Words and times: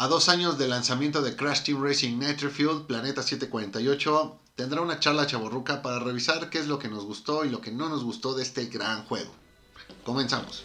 A 0.00 0.06
dos 0.06 0.28
años 0.28 0.58
del 0.58 0.70
lanzamiento 0.70 1.22
de 1.22 1.34
Crash 1.34 1.62
Team 1.62 1.82
Racing 1.82 2.20
Nitrofield 2.20 2.86
Planeta 2.86 3.20
748, 3.20 4.38
tendrá 4.54 4.80
una 4.80 5.00
charla 5.00 5.26
chaborruca 5.26 5.82
para 5.82 5.98
revisar 5.98 6.50
qué 6.50 6.60
es 6.60 6.68
lo 6.68 6.78
que 6.78 6.86
nos 6.86 7.04
gustó 7.04 7.44
y 7.44 7.50
lo 7.50 7.60
que 7.60 7.72
no 7.72 7.88
nos 7.88 8.04
gustó 8.04 8.32
de 8.34 8.44
este 8.44 8.66
gran 8.66 9.04
juego. 9.06 9.32
Comenzamos. 10.04 10.62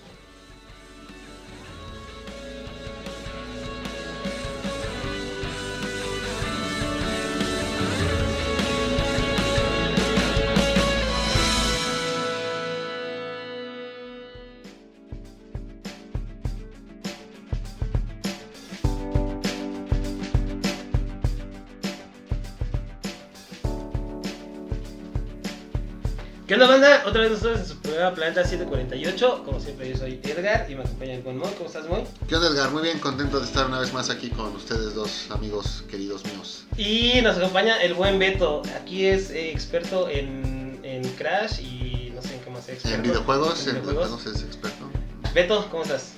Nosotros 27.44 27.70
en 27.70 27.76
su 27.76 27.82
programa 27.82 28.16
Planeta 28.16 28.44
748. 28.46 29.44
Como 29.44 29.60
siempre, 29.60 29.90
yo 29.90 29.98
soy 29.98 30.20
Edgar 30.24 30.66
y 30.70 30.76
me 30.76 30.84
acompaña 30.84 31.14
el 31.14 31.24
buen 31.24 31.38
Moy. 31.38 31.50
¿Cómo 31.58 31.68
estás, 31.68 31.88
Moy? 31.90 32.04
¿Qué 32.28 32.36
onda, 32.36 32.48
Edgar? 32.48 32.72
Muy 32.72 32.84
bien, 32.84 33.00
contento 33.00 33.40
de 33.40 33.46
estar 33.46 33.66
una 33.66 33.80
vez 33.80 33.94
más 33.94 34.10
aquí 34.10 34.30
con 34.30 34.56
ustedes 34.56 34.94
dos 34.94 35.30
amigos 35.30 35.84
queridos 35.90 36.24
míos. 36.26 36.64
Y 36.78 37.20
nos 37.22 37.38
acompaña 37.38 37.82
el 37.82 37.96
buen 37.96 38.18
Beto. 38.18 38.62
Aquí 38.80 39.08
es 39.08 39.30
eh, 39.32 39.52
experto 39.52 40.08
en, 40.08 40.80
en 40.84 41.04
Crash 41.16 41.60
y 41.60 42.14
no 42.16 42.22
sé 42.22 42.36
en 42.36 42.42
qué 42.42 42.50
más 42.50 42.64
es 42.70 42.76
experto. 42.76 42.96
En 42.96 43.04
videojuegos, 43.04 43.68
en 43.68 43.82
videojuegos. 43.82 44.08
videojuegos 44.08 44.38
es 44.38 44.44
experto. 44.44 44.90
Beto, 45.34 45.68
¿cómo 45.70 45.84
estás? 45.84 46.14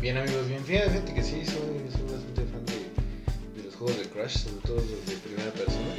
Bien 0.00 0.16
amigos, 0.16 0.48
bien. 0.48 0.64
Fíjate 0.64 1.14
que 1.14 1.22
sí, 1.22 1.44
soy, 1.46 1.86
soy 1.92 2.02
bastante 2.12 2.44
fan 2.44 2.66
de, 2.66 3.60
de 3.60 3.66
los 3.66 3.76
juegos 3.76 3.98
de 3.98 4.08
Crash, 4.08 4.38
sobre 4.38 4.66
todo 4.66 4.76
los 4.76 5.06
de 5.06 5.16
primera 5.16 5.52
persona. 5.52 5.94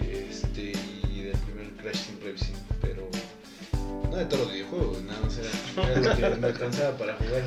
Este, 0.00 0.72
y 1.10 1.22
del 1.24 1.38
primer 1.40 1.70
Crash 1.76 2.06
Team 2.06 2.32
Racing, 2.32 2.54
pero 2.80 3.06
no 4.12 4.18
de 4.18 4.24
todos 4.26 4.42
los 4.44 4.52
videojuegos, 4.52 5.02
nada 5.02 5.18
más 5.20 5.38
era, 5.38 6.08
era 6.16 6.28
lo 6.28 6.34
que 6.34 6.40
me 6.40 6.46
alcanzaba 6.48 6.96
para 6.98 7.14
jugar. 7.14 7.42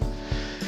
no. 0.00 0.06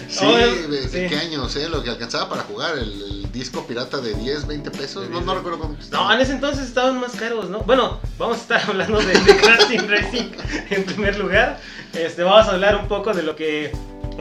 Sí, 0.08 0.26
¿de, 0.26 0.88
sí. 0.88 1.06
qué 1.08 1.16
años, 1.16 1.56
eh? 1.56 1.68
Lo 1.70 1.82
que 1.82 1.88
alcanzaba 1.88 2.28
para 2.28 2.42
jugar, 2.42 2.76
el, 2.76 3.02
el 3.02 3.32
disco 3.32 3.66
pirata 3.66 3.98
de 3.98 4.12
10, 4.14 4.46
20 4.46 4.70
pesos. 4.70 5.04
No, 5.08 5.16
10, 5.16 5.24
no 5.24 5.34
recuerdo 5.36 5.58
cómo 5.58 5.72
No, 5.74 5.80
estaba. 5.80 6.14
en 6.14 6.20
ese 6.20 6.32
entonces 6.32 6.66
estaban 6.66 7.00
más 7.00 7.12
caros, 7.12 7.48
¿no? 7.48 7.60
Bueno, 7.60 7.98
vamos 8.18 8.36
a 8.36 8.40
estar 8.40 8.62
hablando 8.68 8.98
de, 8.98 9.06
de 9.14 9.78
Racing 9.88 10.30
en 10.70 10.84
primer 10.84 11.18
lugar. 11.18 11.58
Este, 11.94 12.22
vamos 12.22 12.46
a 12.48 12.52
hablar 12.52 12.76
un 12.76 12.88
poco 12.88 13.14
de 13.14 13.22
lo 13.22 13.34
que 13.36 13.72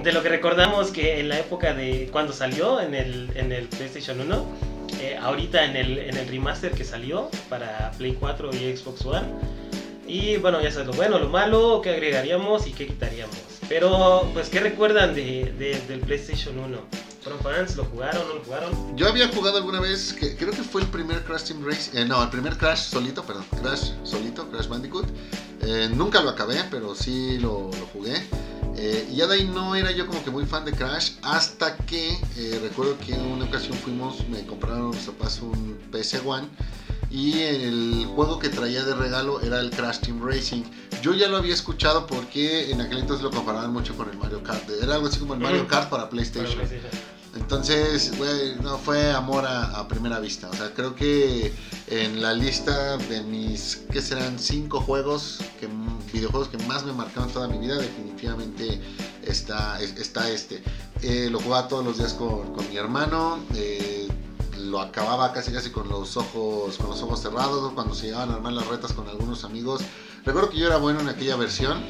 de 0.01 0.13
lo 0.13 0.23
que 0.23 0.29
recordamos 0.29 0.91
que 0.91 1.19
en 1.19 1.27
la 1.27 1.37
época 1.39 1.73
de 1.73 2.07
cuando 2.13 2.31
salió 2.31 2.79
en 2.79 2.95
el, 2.95 3.29
en 3.35 3.51
el 3.51 3.67
PlayStation 3.67 4.21
1, 4.21 4.45
eh, 5.01 5.17
ahorita 5.21 5.65
en 5.65 5.75
el, 5.75 5.97
en 5.99 6.15
el 6.15 6.27
remaster 6.29 6.71
que 6.71 6.85
salió 6.85 7.29
para 7.49 7.91
Play 7.97 8.15
4 8.17 8.49
y 8.53 8.77
Xbox 8.77 9.05
One. 9.05 9.27
Y 10.07 10.37
bueno, 10.37 10.61
ya 10.61 10.71
sabes 10.71 10.87
lo 10.87 10.93
bueno, 10.93 11.19
lo 11.19 11.29
malo, 11.29 11.81
qué 11.83 11.91
agregaríamos 11.91 12.67
y 12.67 12.71
qué 12.73 12.87
quitaríamos. 12.87 13.35
Pero, 13.69 14.29
pues, 14.33 14.49
¿qué 14.49 14.59
recuerdan 14.59 15.13
de, 15.15 15.53
de- 15.57 15.81
del 15.87 15.99
PlayStation 16.01 16.57
1? 16.59 16.77
¿Fueron 17.23 17.39
fans? 17.41 17.75
¿Lo 17.77 17.85
jugaron? 17.85 18.27
¿No 18.27 18.33
lo 18.35 18.43
jugaron? 18.43 18.97
Yo 18.97 19.07
había 19.07 19.27
jugado 19.29 19.57
alguna 19.57 19.79
vez, 19.79 20.11
que 20.13 20.35
creo 20.35 20.51
que 20.51 20.63
fue 20.63 20.81
el 20.81 20.87
primer 20.87 21.23
Crash 21.23 21.43
Team 21.43 21.63
Race, 21.65 21.91
eh, 21.93 22.03
no, 22.03 22.21
el 22.21 22.29
primer 22.29 22.57
Crash 22.57 22.89
solito, 22.89 23.23
perdón, 23.23 23.45
Crash 23.61 23.91
solito, 24.03 24.49
Crash 24.49 24.67
Bandicoot. 24.67 25.05
Eh, 25.61 25.89
nunca 25.93 26.21
lo 26.21 26.31
acabé, 26.31 26.63
pero 26.71 26.95
sí 26.95 27.37
lo, 27.37 27.69
lo 27.79 27.85
jugué. 27.93 28.15
Eh, 28.75 29.07
y 29.11 29.17
ya 29.17 29.27
de 29.27 29.35
ahí 29.35 29.45
no 29.45 29.75
era 29.75 29.91
yo 29.91 30.07
como 30.07 30.23
que 30.23 30.31
muy 30.31 30.45
fan 30.45 30.65
de 30.65 30.71
Crash, 30.71 31.11
hasta 31.21 31.77
que 31.77 32.09
eh, 32.37 32.59
recuerdo 32.63 32.97
que 32.97 33.13
en 33.13 33.21
una 33.21 33.45
ocasión 33.45 33.77
fuimos, 33.77 34.27
me 34.27 34.43
compraron 34.47 34.89
mis 34.89 35.03
papás 35.03 35.39
un 35.41 35.77
PS 35.91 36.21
One. 36.25 36.47
Y 37.11 37.39
el 37.41 38.05
juego 38.15 38.39
que 38.39 38.47
traía 38.49 38.83
de 38.85 38.95
regalo 38.95 39.41
era 39.41 39.59
el 39.59 39.69
Crash 39.71 39.99
Team 39.99 40.25
Racing. 40.25 40.63
Yo 41.01 41.13
ya 41.13 41.27
lo 41.27 41.37
había 41.37 41.53
escuchado 41.53 42.07
porque 42.07 42.71
en 42.71 42.79
aquel 42.79 42.99
entonces 42.99 43.23
lo 43.23 43.31
comparaban 43.31 43.73
mucho 43.73 43.95
con 43.97 44.09
el 44.09 44.17
Mario 44.17 44.41
Kart. 44.43 44.63
Era 44.81 44.95
algo 44.95 45.07
así 45.07 45.19
como 45.19 45.33
el 45.33 45.39
Mario. 45.41 45.67
Kart 45.67 45.89
para 45.89 46.03
Para 46.03 46.09
PlayStation. 46.09 46.61
Entonces, 47.35 48.17
güey, 48.17 48.55
no 48.61 48.77
fue 48.77 49.11
amor 49.13 49.45
a, 49.45 49.63
a 49.77 49.87
primera 49.87 50.19
vista. 50.19 50.49
O 50.49 50.53
sea, 50.53 50.73
creo 50.73 50.95
que 50.95 51.53
en 51.87 52.21
la 52.21 52.33
lista 52.33 52.97
de 52.97 53.21
mis, 53.23 53.81
¿qué 53.91 54.01
serán? 54.01 54.37
Cinco 54.37 54.81
juegos, 54.81 55.39
que, 55.59 55.67
videojuegos 56.13 56.49
que 56.49 56.57
más 56.65 56.85
me 56.85 56.91
marcaron 56.91 57.29
toda 57.31 57.47
mi 57.47 57.57
vida, 57.57 57.77
definitivamente 57.77 58.81
está, 59.23 59.81
es- 59.81 59.97
está 59.97 60.29
este. 60.29 60.61
Eh, 61.01 61.29
lo 61.31 61.39
jugaba 61.39 61.67
todos 61.69 61.85
los 61.85 61.97
días 61.97 62.13
con, 62.13 62.53
con 62.53 62.67
mi 62.69 62.75
hermano. 62.77 63.39
eh, 63.55 64.07
lo 64.71 64.79
acababa 64.81 65.33
casi 65.33 65.51
casi 65.51 65.69
con 65.69 65.89
los 65.89 66.15
ojos 66.17 66.77
con 66.77 66.89
los 66.89 67.01
ojos 67.03 67.21
cerrados 67.21 67.73
cuando 67.73 67.93
se 67.93 68.05
llegaban 68.07 68.31
a 68.31 68.35
armar 68.35 68.53
las 68.53 68.65
retas 68.67 68.93
con 68.93 69.07
algunos 69.07 69.43
amigos. 69.43 69.81
Recuerdo 70.25 70.49
que 70.49 70.57
yo 70.57 70.67
era 70.67 70.77
bueno 70.77 71.01
en 71.01 71.09
aquella 71.09 71.35
versión. 71.35 71.83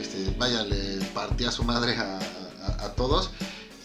Este, 0.00 0.34
vaya 0.38 0.64
le 0.64 0.96
partía 1.14 1.52
su 1.52 1.62
madre 1.62 1.94
a- 1.96 2.18
a- 2.66 2.86
a 2.86 2.92
todos. 2.94 3.30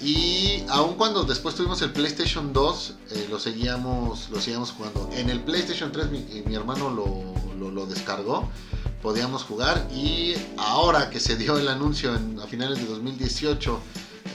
Y 0.02 0.64
aun 0.70 0.94
cuando 0.96 1.24
después 1.24 1.56
tuvimos 1.56 1.82
el 1.82 1.92
PlayStation 1.92 2.54
2, 2.54 2.94
eh, 3.12 3.28
lo, 3.30 3.40
seguíamos, 3.40 4.30
lo 4.30 4.40
seguíamos 4.40 4.72
jugando. 4.72 5.10
En 5.14 5.30
el 5.30 5.40
PlayStation 5.42 5.92
3 5.92 6.10
mi, 6.12 6.20
eh, 6.20 6.44
mi 6.48 6.56
hermano 6.56 6.90
lo, 6.90 7.70
lo- 7.72 7.86
descargó, 7.88 8.48
podíamos 9.02 9.44
jugar 9.44 9.88
y 9.94 10.34
ahora 10.58 11.10
que 11.10 11.20
se 11.20 11.36
dio 11.36 11.58
el 11.58 11.68
anuncio 11.68 12.12
a 12.44 12.48
finales 12.48 12.78
de 12.80 12.86
2018 12.86 13.80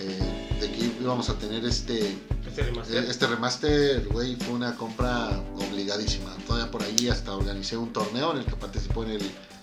eh, 0.00 0.58
de 0.60 0.70
que 0.72 0.92
íbamos 1.00 1.28
a 1.28 1.34
tener 1.34 1.64
este, 1.64 2.16
Este 2.52 2.64
remaster. 2.64 3.04
este 3.04 3.26
remaster, 3.26 4.08
güey, 4.08 4.36
fue 4.36 4.52
una 4.54 4.76
compra 4.76 5.30
obligadísima. 5.56 6.36
Todavía 6.46 6.70
por 6.70 6.82
ahí 6.82 7.08
hasta 7.08 7.32
organicé 7.32 7.78
un 7.78 7.92
torneo 7.94 8.32
en 8.32 8.38
el 8.40 8.44
que 8.44 8.56
participó, 8.56 9.04
en 9.04 9.12
el, 9.12 9.22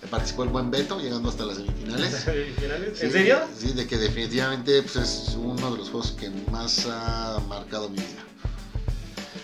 participó 0.09 0.41
el 0.43 0.49
buen 0.49 0.71
Beto, 0.71 0.99
llegando 0.99 1.29
hasta 1.29 1.45
las 1.45 1.57
semifinales. 1.57 2.11
¿Semifinales? 2.25 2.97
Sí, 2.97 3.05
¿En 3.05 3.11
serio? 3.11 3.39
Sí, 3.55 3.73
de 3.73 3.85
que 3.85 3.97
definitivamente 3.97 4.81
pues, 4.81 4.95
es 4.95 5.35
uno 5.37 5.71
de 5.71 5.77
los 5.77 5.89
juegos 5.91 6.11
que 6.19 6.31
más 6.51 6.87
ha 6.89 7.39
marcado 7.47 7.89
mi 7.89 7.97
vida. 7.97 8.23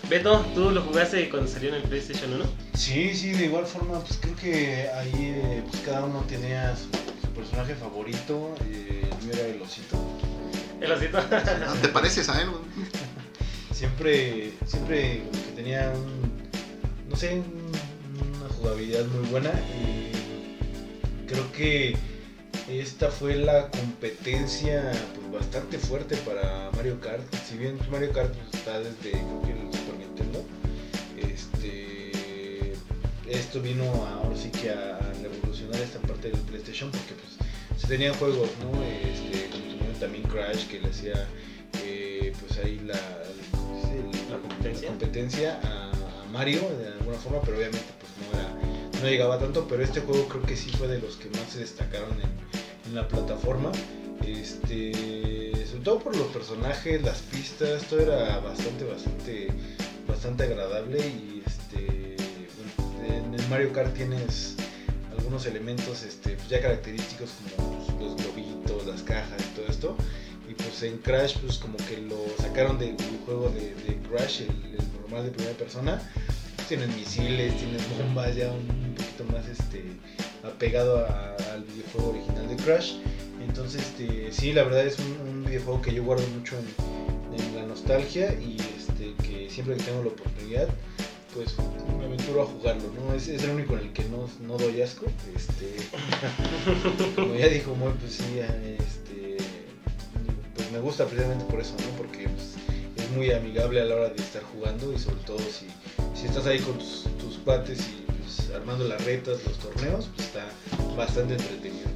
Beto, 0.09 0.43
¿tú 0.55 0.71
lo 0.71 0.81
jugaste 0.81 1.29
cuando 1.29 1.47
salió 1.51 1.69
en 1.69 1.75
el 1.75 1.83
PlayStation 1.83 2.33
1? 2.33 2.45
Sí, 2.75 3.15
sí, 3.15 3.31
de 3.31 3.45
igual 3.45 3.65
forma, 3.67 3.99
pues 3.99 4.17
creo 4.19 4.35
que 4.35 4.89
ahí 4.89 5.11
eh, 5.35 5.63
pues, 5.69 5.83
cada 5.83 6.05
uno 6.05 6.23
tenía 6.27 6.75
su, 6.75 6.85
su 7.27 7.33
personaje 7.33 7.75
favorito. 7.75 8.55
eh, 8.65 9.07
el 9.19 9.25
mío 9.27 9.33
era 9.35 9.47
el 9.47 9.61
osito. 9.61 9.97
El 10.81 10.91
osito. 10.91 11.19
¿Te 11.81 11.87
pareces 11.87 12.27
a 12.29 12.41
él? 12.41 12.49
Siempre, 13.85 14.51
siempre 14.65 15.21
que 15.45 15.51
tenía 15.55 15.93
no 17.07 17.15
sé, 17.15 17.35
un- 17.35 18.35
una 18.41 18.49
jugabilidad 18.55 19.05
muy 19.05 19.29
buena. 19.29 19.51
Y 19.79 21.27
creo 21.27 21.51
que 21.51 21.95
esta 22.67 23.11
fue 23.11 23.35
la 23.35 23.69
competencia 23.69 24.91
pues, 25.13 25.31
bastante 25.43 25.77
fuerte 25.77 26.15
para 26.17 26.71
Mario 26.75 26.99
Kart. 26.99 27.21
Si 27.47 27.57
bien 27.59 27.77
Mario 27.91 28.11
Kart 28.11 28.33
pues, 28.33 28.55
está 28.55 28.79
desde 28.79 29.11
creo 29.11 29.41
que 29.43 29.51
el 29.51 29.71
Super 29.71 29.95
Nintendo, 29.99 30.43
este, 31.21 32.73
esto 33.29 33.61
vino 33.61 33.83
a- 34.03 34.23
ahora 34.23 34.35
sí 34.35 34.49
que 34.49 34.71
a, 34.71 34.97
revolucionar 35.21 35.79
esta 35.79 35.99
parte 35.99 36.29
del 36.31 36.39
PlayStation 36.41 36.89
porque 36.89 37.13
pues 37.13 37.79
se 37.81 37.87
tenían 37.87 38.15
juegos, 38.15 38.49
¿no? 38.61 38.83
Este, 38.83 39.45
también 39.99 40.23
Crash 40.23 40.65
que 40.67 40.79
le 40.79 40.89
hacía 40.89 41.27
eh, 41.83 42.33
pues 42.39 42.57
ahí 42.65 42.79
la. 42.85 42.99
La 44.35 44.41
competencia. 44.41 44.87
competencia 44.89 45.59
a, 45.63 45.91
a 45.91 46.25
Mario 46.31 46.61
de 46.77 46.87
alguna 46.99 47.17
forma, 47.17 47.41
pero 47.41 47.57
obviamente 47.57 47.85
pues 47.99 48.11
no 48.19 48.39
era 48.39 48.75
no 49.01 49.09
llegaba 49.09 49.37
tanto, 49.37 49.67
pero 49.67 49.83
este 49.83 50.01
juego 50.01 50.27
creo 50.27 50.43
que 50.43 50.55
sí 50.55 50.71
fue 50.71 50.87
de 50.87 50.99
los 50.99 51.17
que 51.17 51.29
más 51.29 51.49
se 51.51 51.59
destacaron 51.59 52.13
en, 52.13 52.89
en 52.89 52.95
la 52.95 53.07
plataforma. 53.07 53.71
Este, 54.25 55.51
sobre 55.67 55.83
todo 55.83 55.99
por 55.99 56.15
los 56.15 56.27
personajes, 56.27 57.03
las 57.03 57.19
pistas, 57.19 57.83
todo 57.83 57.99
era 57.99 58.39
bastante, 58.39 58.85
bastante, 58.85 59.47
bastante 60.07 60.43
agradable 60.45 60.99
y 60.99 61.43
este, 61.45 62.15
bueno, 62.57 63.15
en 63.15 63.33
el 63.35 63.47
Mario 63.49 63.71
Kart 63.73 63.93
tienes 63.93 64.55
algunos 65.15 65.45
elementos 65.45 66.01
este, 66.03 66.37
ya 66.49 66.61
característicos 66.61 67.29
como 67.57 67.85
pues, 67.85 67.99
los 67.99 68.15
globitos, 68.15 68.87
las 68.87 69.03
cajas 69.03 69.39
y 69.39 69.55
todo 69.55 69.67
esto. 69.67 69.95
Pues 70.77 70.91
en 70.91 70.97
Crash 70.97 71.37
pues 71.37 71.57
como 71.57 71.77
que 71.77 72.01
lo 72.01 72.17
sacaron 72.37 72.77
del 72.77 72.97
juego 73.23 73.49
de, 73.49 73.97
Crash, 74.09 74.41
el, 74.41 74.77
normal 75.01 75.23
de 75.23 75.31
primera 75.31 75.57
persona. 75.57 76.01
Pues, 76.57 76.67
tienes 76.67 76.89
misiles, 76.89 77.55
tienes 77.55 77.81
bombas 77.97 78.35
ya 78.35 78.51
un, 78.51 78.93
poquito 78.93 79.23
más 79.31 79.47
este, 79.47 79.85
apegado 80.43 81.07
al 81.53 81.63
videojuego 81.63 82.09
original 82.09 82.49
de 82.49 82.57
Crash. 82.57 82.95
Entonces 83.47 83.83
este, 83.83 84.33
sí, 84.33 84.51
la 84.51 84.63
verdad 84.63 84.85
es 84.85 84.97
un, 84.99 85.45
videojuego 85.45 85.81
que 85.81 85.93
yo 85.93 86.03
guardo 86.03 86.27
mucho 86.27 86.57
en, 86.57 87.55
la 87.55 87.65
nostalgia 87.65 88.33
y 88.33 88.57
este, 88.77 89.13
que 89.23 89.49
siempre 89.49 89.77
que 89.77 89.83
tengo 89.83 90.03
la 90.03 90.09
oportunidad 90.09 90.67
pues 91.33 91.55
me 91.97 92.05
aventuro 92.05 92.43
a 92.43 92.45
jugarlo, 92.45 92.83
¿no? 92.93 93.13
Es, 93.13 93.27
el 93.27 93.49
único 93.49 93.73
en 93.73 93.79
el 93.79 93.93
que 93.93 94.03
no, 94.05 94.29
no 94.41 94.57
doy 94.57 94.81
asco. 94.81 95.05
Este, 95.35 95.75
como 97.15 97.35
ya 97.35 97.47
dijo 97.47 97.75
Moy, 97.75 97.93
pues 97.99 98.13
sí, 98.13 98.39
este, 98.39 99.04
me 100.75 100.81
gusta 100.81 101.05
precisamente 101.05 101.45
por 101.45 101.61
eso, 101.61 101.73
¿no? 101.79 101.97
Porque 101.97 102.27
pues, 102.27 102.55
muy 103.15 103.31
amigable 103.31 103.79
a 103.79 103.85
la 103.85 103.95
hora 103.95 104.09
de 104.09 104.21
estar 104.21 104.43
jugando 104.43 104.91
y 104.91 104.99
sobre 104.99 105.21
todo 105.25 105.39
si, 105.39 105.67
si 106.19 106.27
estás 106.27 106.45
ahí 106.47 106.59
con 106.59 106.77
tus, 106.77 107.03
tus 107.17 107.37
cuates 107.45 107.79
y 107.79 108.11
pues, 108.11 108.49
armando 108.53 108.85
las 108.85 109.03
retas, 109.05 109.39
los 109.45 109.57
torneos, 109.57 110.09
pues 110.13 110.27
está 110.27 110.45
bastante 110.97 111.35
entretenido. 111.35 111.87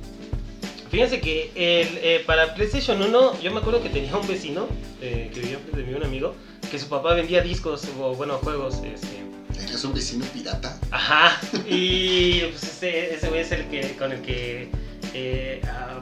Fíjense 0.90 1.20
que 1.20 1.52
el, 1.56 1.98
eh, 1.98 2.24
para 2.26 2.56
PlayStation 2.56 3.02
1, 3.02 3.42
yo 3.42 3.52
me 3.52 3.60
acuerdo 3.60 3.84
que 3.84 3.90
tenía 3.90 4.16
un 4.16 4.26
vecino 4.26 4.68
eh, 5.02 5.30
que 5.34 5.42
vivía 5.42 5.60
de 5.76 5.84
mí, 5.84 5.94
un 5.94 6.04
amigo, 6.04 6.34
que 6.72 6.80
su 6.80 6.88
papá 6.88 7.14
vendía 7.14 7.42
discos 7.42 7.84
o, 8.00 8.16
bueno, 8.16 8.36
juegos. 8.38 8.76
Este, 8.86 9.26
¿Tenías 9.58 9.84
un 9.84 9.94
vecino 9.94 10.26
pirata? 10.34 10.80
Ajá, 10.90 11.38
y 11.68 12.44
pues 12.44 12.64
ese, 12.64 13.14
ese 13.14 13.28
güey 13.28 13.42
es 13.42 13.52
el 13.52 13.68
que, 13.68 13.98
con 13.98 14.14
el 14.14 14.22
que 14.22 14.70
eh, 15.14 15.62
ah, 15.66 16.02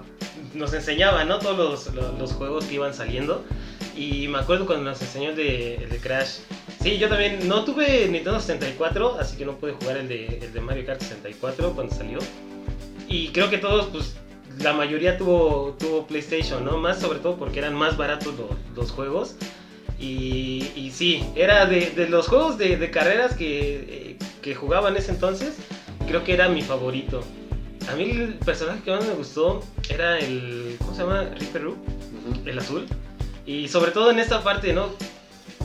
nos 0.54 0.74
enseñaba, 0.74 1.24
¿no? 1.26 1.40
Todos 1.40 1.94
los, 1.94 2.18
los- 2.20 2.34
juegos 2.34 2.66
que 2.66 2.76
iban 2.76 2.94
saliendo. 2.94 3.44
Y 3.96 4.28
me 4.28 4.38
acuerdo 4.40 4.66
cuando 4.66 4.86
nos 4.92 5.02
enseñó 5.02 5.32
el 5.32 5.36
de, 5.36 5.76
el 5.76 5.90
de 5.90 5.98
Crash. 5.98 6.38
Sí, 6.82 6.98
yo 7.00 7.10
también 7.10 7.48
no 7.48 7.64
tuve 7.64 8.08
Nintendo 8.08 8.40
64, 8.40 9.18
así 9.20 9.38
que 9.38 9.46
no 9.46 9.54
pude 9.58 9.74
jugar 9.74 9.98
el 9.98 10.08
de, 10.08 10.40
el 10.44 10.54
de 10.54 10.62
Mario 10.62 10.86
Kart 10.86 11.02
64 11.02 11.72
cuando 11.74 11.96
salió. 11.96 12.20
Y 13.08 13.30
creo 13.30 13.50
que 13.50 13.58
todos, 13.58 13.88
pues, 13.88 14.16
la 14.60 14.74
mayoría 14.74 15.18
tuvo, 15.18 15.76
tuvo 15.80 16.06
PlayStation, 16.06 16.64
¿no? 16.64 16.78
Más 16.78 17.00
sobre 17.00 17.20
todo 17.20 17.38
porque 17.38 17.60
eran 17.60 17.74
más 17.74 17.98
baratos 17.98 18.36
los, 18.38 18.52
los 18.76 18.92
juegos. 18.92 19.36
Y, 20.00 20.68
y 20.76 20.92
sí, 20.94 21.24
era 21.36 21.66
de, 21.66 21.90
de 21.92 22.08
los 22.08 22.28
juegos 22.28 22.58
de, 22.60 22.78
de 22.78 22.92
carreras 22.92 23.34
que, 23.36 24.12
eh, 24.12 24.18
que 24.44 24.54
jugaba 24.54 24.90
en 24.90 24.98
ese 24.98 25.12
entonces, 25.12 25.56
creo 26.08 26.24
que 26.24 26.34
era 26.34 26.50
mi 26.50 26.62
favorito. 26.62 27.24
A 27.92 27.96
mí 27.96 28.12
el 28.12 28.34
personaje 28.36 28.82
que 28.84 28.92
más 28.92 29.06
me 29.06 29.14
gustó 29.14 29.64
era 29.90 30.20
el, 30.20 30.76
¿cómo 30.80 30.94
se 30.94 31.02
llama? 31.02 31.24
Ripper 31.40 31.64
Roo, 31.64 31.72
Ujú. 31.74 32.50
el 32.50 32.60
azul. 32.60 32.86
Y 33.46 33.68
sobre 33.70 33.92
todo 33.92 34.12
en 34.12 34.20
esta 34.20 34.44
parte, 34.44 34.74
¿no? 34.74 34.90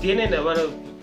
Tienen, 0.01 0.31
bueno, 0.43 0.61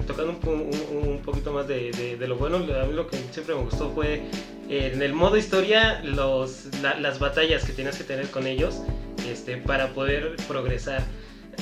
tocando 0.08 0.38
un, 0.50 0.50
un- 0.52 1.08
un 1.10 1.20
poquito 1.22 1.52
más 1.52 1.68
de, 1.68 1.92
de- 1.92 2.16
de 2.18 2.28
lo 2.28 2.38
bueno, 2.38 2.58
a 2.58 2.86
mí 2.86 2.94
lo 2.94 3.08
que 3.08 3.18
siempre 3.32 3.54
me 3.56 3.62
gustó 3.64 3.92
fue 3.92 4.22
eh, 4.70 4.92
en 4.94 5.02
el 5.02 5.14
modo 5.14 5.36
historia 5.38 6.02
los, 6.04 6.68
la- 6.82 6.98
las 7.00 7.20
batallas 7.20 7.66
que 7.66 7.74
tenías 7.74 7.98
que 7.98 8.04
tener 8.06 8.28
con 8.30 8.48
ellos 8.48 8.82
este, 9.30 9.58
para 9.58 9.90
poder 9.90 10.36
progresar. 10.48 11.04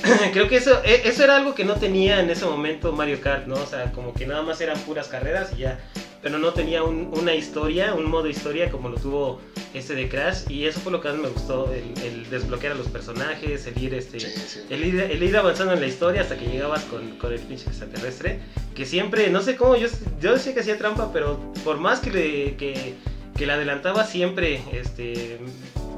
Creo 0.34 0.48
que 0.48 0.58
eso, 0.58 0.82
e- 0.84 1.02
eso 1.06 1.24
era 1.24 1.36
algo 1.38 1.56
que 1.56 1.66
no 1.66 1.74
tenía 1.76 2.20
en 2.22 2.30
ese 2.30 2.46
momento 2.46 2.92
Mario 2.94 3.20
Kart, 3.22 3.48
¿no? 3.48 3.56
O 3.56 3.66
sea, 3.66 3.92
como 3.92 4.14
que 4.14 4.28
nada 4.28 4.44
más 4.44 4.62
eran 4.62 4.78
puras 4.82 5.08
carreras 5.08 5.52
y 5.58 5.62
ya. 5.62 5.80
Pero 6.28 6.40
no 6.40 6.52
tenía 6.52 6.84
un- 6.84 7.10
una 7.18 7.34
historia, 7.36 7.94
un 7.94 8.10
modo 8.10 8.28
historia 8.28 8.70
como 8.70 8.90
lo 8.90 8.98
tuvo 8.98 9.40
este 9.74 9.96
de 9.96 10.10
Crash. 10.10 10.40
Y 10.50 10.66
eso 10.66 10.82
fue 10.82 10.92
lo 10.92 11.00
que 11.00 11.08
más 11.08 11.18
me 11.20 11.30
gustó, 11.30 11.72
el, 11.72 11.98
el 12.04 12.30
desbloquear 12.30 12.74
a 12.74 12.76
los 12.76 12.88
personajes, 12.90 13.66
el 13.66 13.82
ir 13.82 13.94
este... 13.94 14.20
Sí, 14.20 14.28
sí. 14.46 14.60
El 14.70 14.84
ir, 14.84 15.00
el 15.00 15.24
ir 15.24 15.38
avanzando 15.38 15.72
en 15.72 15.80
la 15.80 15.88
historia 15.88 16.20
hasta 16.24 16.38
que 16.38 16.46
llegabas 16.48 16.84
con, 16.84 17.12
con 17.18 17.32
el 17.32 17.40
pinche 17.40 17.70
extraterrestre. 17.70 18.42
Que 18.76 18.86
siempre, 18.86 19.30
no 19.30 19.42
sé 19.42 19.56
cómo, 19.56 19.78
yo, 19.78 19.88
yo 20.20 20.34
decía 20.34 20.54
que 20.54 20.60
hacía 20.60 20.78
trampa, 20.78 21.14
pero 21.14 21.40
por 21.64 21.78
más 21.78 22.02
que 22.02 22.12
le, 22.12 22.56
que, 22.58 22.96
que 23.38 23.46
le 23.46 23.54
adelantaba, 23.54 24.04
siempre 24.04 24.60
este, 24.74 25.38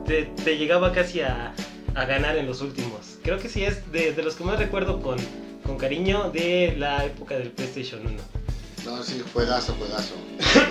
te, 0.06 0.26
te 0.46 0.58
llegaba 0.60 0.92
casi 0.92 1.22
a, 1.22 1.56
a 1.96 2.06
ganar 2.06 2.38
en 2.38 2.46
los 2.46 2.62
últimos. 2.62 3.18
Creo 3.24 3.40
que 3.40 3.50
sí 3.50 3.64
es 3.64 3.92
de, 3.92 4.12
de 4.14 4.22
los 4.22 4.36
que 4.36 4.44
más 4.44 4.60
recuerdo 4.60 5.02
con, 5.02 5.18
con 5.66 5.80
cariño 5.80 6.30
de 6.30 6.76
la 6.78 7.04
época 7.04 7.36
del 7.36 7.50
PlayStation 7.50 8.02
1. 8.06 8.39
No, 8.86 9.04
sí, 9.04 9.22
juegazo, 9.34 9.74
juegazo. 9.78 10.16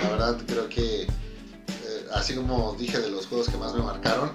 La 0.03 0.09
verdad 0.09 0.37
creo 0.47 0.67
que, 0.69 1.03
eh, 1.03 1.07
así 2.13 2.35
como 2.35 2.75
dije 2.79 2.99
de 2.99 3.09
los 3.09 3.27
juegos 3.27 3.49
que 3.49 3.57
más 3.57 3.73
me 3.73 3.81
marcaron, 3.81 4.31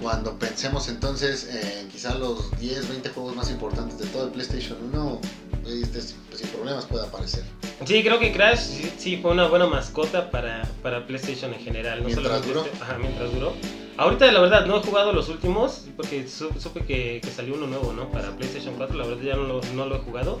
cuando 0.00 0.38
pensemos 0.38 0.88
entonces 0.88 1.48
en 1.48 1.88
quizá 1.88 2.14
los 2.16 2.50
10, 2.58 2.88
20 2.88 3.08
juegos 3.10 3.36
más 3.36 3.50
importantes 3.50 3.98
de 3.98 4.06
todo 4.06 4.24
el 4.26 4.30
PlayStation 4.32 4.76
1, 4.92 5.20
este 5.66 6.00
pues, 6.28 6.40
sin 6.40 6.48
problemas 6.50 6.84
puede 6.86 7.06
aparecer. 7.06 7.44
Sí, 7.86 8.02
creo 8.02 8.18
que 8.20 8.32
Crash 8.32 8.58
sí, 8.58 8.92
sí 8.98 9.16
fue 9.22 9.30
una 9.32 9.46
buena 9.48 9.66
mascota 9.66 10.30
para, 10.30 10.62
para 10.82 11.06
PlayStation 11.06 11.52
en 11.54 11.60
general. 11.60 12.00
No 12.00 12.06
Mientras 12.06 12.24
solamente 12.26 12.48
duró. 12.48 12.64
este- 12.66 12.82
ajá, 12.82 12.98
mientras 12.98 13.32
duró. 13.32 13.52
Ahorita 13.96 14.30
la 14.32 14.40
verdad 14.40 14.66
no 14.66 14.76
he 14.76 14.80
jugado 14.82 15.12
los 15.12 15.28
últimos 15.28 15.82
porque 15.96 16.26
su- 16.28 16.52
supe 16.60 16.84
que, 16.84 17.20
que 17.22 17.30
salió 17.30 17.54
uno 17.54 17.66
nuevo, 17.68 17.92
¿no? 17.92 18.10
Para 18.10 18.36
PlayStation 18.36 18.74
4, 18.76 18.96
la 18.96 19.06
verdad 19.06 19.22
ya 19.22 19.36
no 19.36 19.44
lo, 19.44 19.60
no 19.74 19.86
lo 19.86 19.96
he 19.96 20.00
jugado. 20.00 20.40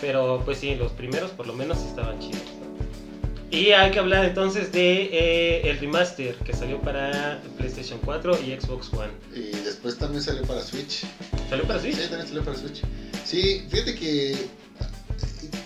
Pero 0.00 0.42
pues 0.44 0.58
sí, 0.58 0.74
los 0.74 0.92
primeros 0.92 1.30
por 1.32 1.46
lo 1.46 1.52
menos 1.54 1.78
sí 1.78 1.86
estaban 1.88 2.18
chidos. 2.18 2.42
¿no? 2.60 2.64
Y 3.56 3.70
hay 3.72 3.90
que 3.92 4.00
hablar 4.00 4.24
entonces 4.24 4.72
de 4.72 5.02
eh, 5.12 5.70
el 5.70 5.78
remaster 5.78 6.34
que 6.36 6.52
salió 6.52 6.80
para 6.80 7.40
PlayStation 7.56 8.00
4 8.04 8.38
y 8.42 8.58
Xbox 8.60 8.92
One. 8.92 9.12
Y 9.34 9.50
después 9.64 9.96
también 9.96 10.22
salió 10.22 10.42
para 10.42 10.60
Switch. 10.60 11.04
¿Salió 11.48 11.64
para 11.64 11.80
Sí, 11.80 11.92
Switch? 11.92 12.08
también 12.08 12.26
salió 12.28 12.44
para 12.44 12.56
Switch. 12.58 12.82
Sí, 13.24 13.62
fíjate 13.70 13.94
que 13.94 14.36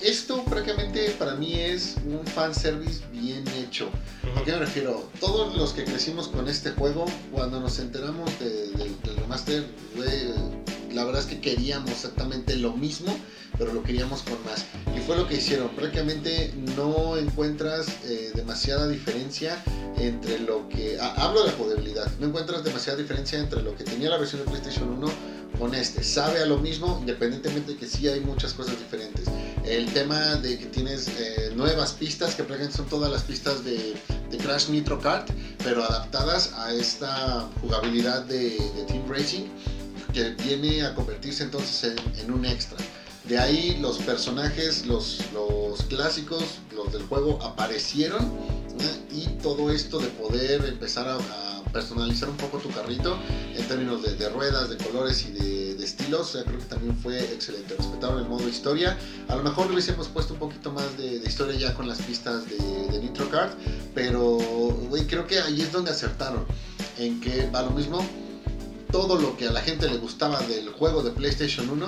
esto 0.03 0.45
prácticamente 0.45 1.11
para 1.19 1.35
mí 1.35 1.55
es 1.55 1.97
un 2.07 2.25
fanservice 2.27 3.01
bien 3.11 3.43
hecho. 3.59 3.89
¿A 4.37 4.43
qué 4.45 4.53
me 4.53 4.59
refiero? 4.59 5.09
Todos 5.19 5.57
los 5.57 5.73
que 5.73 5.85
crecimos 5.85 6.29
con 6.29 6.47
este 6.49 6.71
juego, 6.73 7.07
cuando 7.33 7.59
nos 7.59 7.79
enteramos 7.79 8.31
de- 8.39 8.69
de- 8.69 8.95
del 9.05 9.17
remaster, 9.17 9.65
güey, 9.97 10.09
la 10.93 11.05
verdad 11.05 11.23
es 11.23 11.27
que 11.27 11.41
queríamos 11.41 11.91
exactamente 11.91 12.57
lo 12.57 12.73
mismo, 12.73 13.17
pero 13.57 13.73
lo 13.73 13.83
queríamos 13.83 14.23
con 14.23 14.43
más. 14.45 14.65
Y 14.97 15.01
fue 15.01 15.17
lo 15.17 15.27
que 15.27 15.37
hicieron. 15.37 15.69
Prácticamente 15.71 16.53
no 16.77 17.17
encuentras 17.17 17.89
eh, 18.05 18.33
demasiada 18.35 18.89
diferencia 18.89 19.63
entre 19.97 20.39
lo 20.41 20.69
que... 20.69 20.99
ah, 21.01 21.15
hablo 21.19 21.43
de 21.43 21.49
la 21.49 21.53
jugabilidad. 21.53 22.11
No 22.21 22.29
encuentras 22.29 22.65
demasiada 22.65 22.99
diferencia 22.99 23.39
entre 23.39 23.63
lo 23.63 23.75
que 23.75 23.85
tenía 23.85 24.11
la 24.11 24.19
versión 24.19 24.45
de 24.45 24.51
PlayStation 24.51 24.89
1 24.91 25.09
con 25.59 25.75
este. 25.75 26.05
Sabe 26.05 26.41
a 26.41 26.47
lo 26.47 26.59
mismo, 26.59 26.99
independientemente 27.01 27.73
de 27.73 27.79
que 27.79 27.87
sí 27.87 28.09
hay 28.09 28.21
muchas 28.21 28.53
cosas 28.55 28.79
diferentes. 28.79 29.27
El 29.65 29.87
tema 29.93 30.37
de 30.37 30.59
que 30.59 30.67
tienes 30.67 31.09
eh, 31.09 31.53
nuevas 31.57 31.93
pistas, 31.93 32.35
que 32.35 32.45
prácticamente 32.45 32.77
son 32.77 32.87
todas 32.87 33.11
las 33.11 33.25
pistas 33.25 33.65
de, 33.65 33.95
de 34.31 34.39
Crash 34.39 34.69
Nitro 34.69 35.01
Kart, 35.01 35.29
pero 35.65 35.83
adaptadas 35.85 36.53
a 36.55 36.73
esta 36.73 37.49
jugabilidad 37.61 38.23
de, 38.25 38.51
de 38.51 38.85
Team 38.87 39.03
Racing, 39.09 39.47
que 40.19 40.31
viene 40.43 40.83
a 40.85 40.95
convertirse 40.95 41.45
entonces 41.45 41.93
en, 41.93 42.21
en 42.21 42.33
un 42.33 42.45
extra. 42.45 42.77
De 43.29 43.39
ahí 43.39 43.79
los 43.81 43.99
personajes, 43.99 44.87
los, 44.87 45.21
los 45.33 45.83
clásicos, 45.83 46.43
los 46.75 46.93
del 46.93 47.03
juego 47.03 47.41
aparecieron 47.43 48.25
¿eh? 48.81 49.15
y 49.15 49.27
todo 49.43 49.71
esto 49.71 49.99
de 49.99 50.09
poder 50.09 50.65
empezar 50.65 51.07
a, 51.07 51.17
a 51.17 51.63
personalizar 51.73 52.29
un 52.29 52.37
poco 52.37 52.59
tu 52.59 52.71
carrito 52.71 53.17
en 53.55 53.69
términos 53.69 54.03
de, 54.03 54.15
de 54.15 54.29
ruedas, 54.31 54.71
de 54.71 54.77
colores 54.79 55.25
y 55.27 55.33
de, 55.33 55.75
de 55.75 55.85
estilos, 55.85 56.21
o 56.21 56.33
sea, 56.33 56.45
creo 56.45 56.59
que 56.59 56.65
también 56.65 56.97
fue 56.97 57.21
excelente. 57.21 57.75
Respetaron 57.77 58.19
el 58.19 58.29
modo 58.29 58.49
historia. 58.49 58.97
A 59.29 59.37
lo 59.37 59.43
mejor 59.45 59.67
le 59.67 59.75
hubiésemos 59.75 60.09
puesto 60.09 60.33
un 60.33 60.41
poquito 60.41 60.73
más 60.73 60.97
de, 60.97 61.21
de 61.21 61.29
historia 61.29 61.57
ya 61.57 61.75
con 61.75 61.87
las 61.87 62.01
pistas 62.03 62.45
de, 62.49 62.99
Nitro 62.99 63.31
Kart, 63.31 63.53
pero 63.95 64.39
güey, 64.89 65.07
creo 65.07 65.27
que 65.27 65.39
ahí 65.39 65.61
es 65.61 65.71
donde 65.71 65.91
acertaron. 65.93 66.45
En 66.99 67.21
que 67.21 67.49
va 67.51 67.63
lo 67.63 67.71
mismo, 67.71 68.05
todo 68.91 69.19
lo 69.19 69.37
que 69.37 69.47
a 69.47 69.51
la 69.51 69.61
gente 69.61 69.89
le 69.89 69.99
gustaba 69.99 70.41
del 70.41 70.71
juego 70.71 71.03
de 71.03 71.11
PlayStation 71.11 71.69
1, 71.69 71.87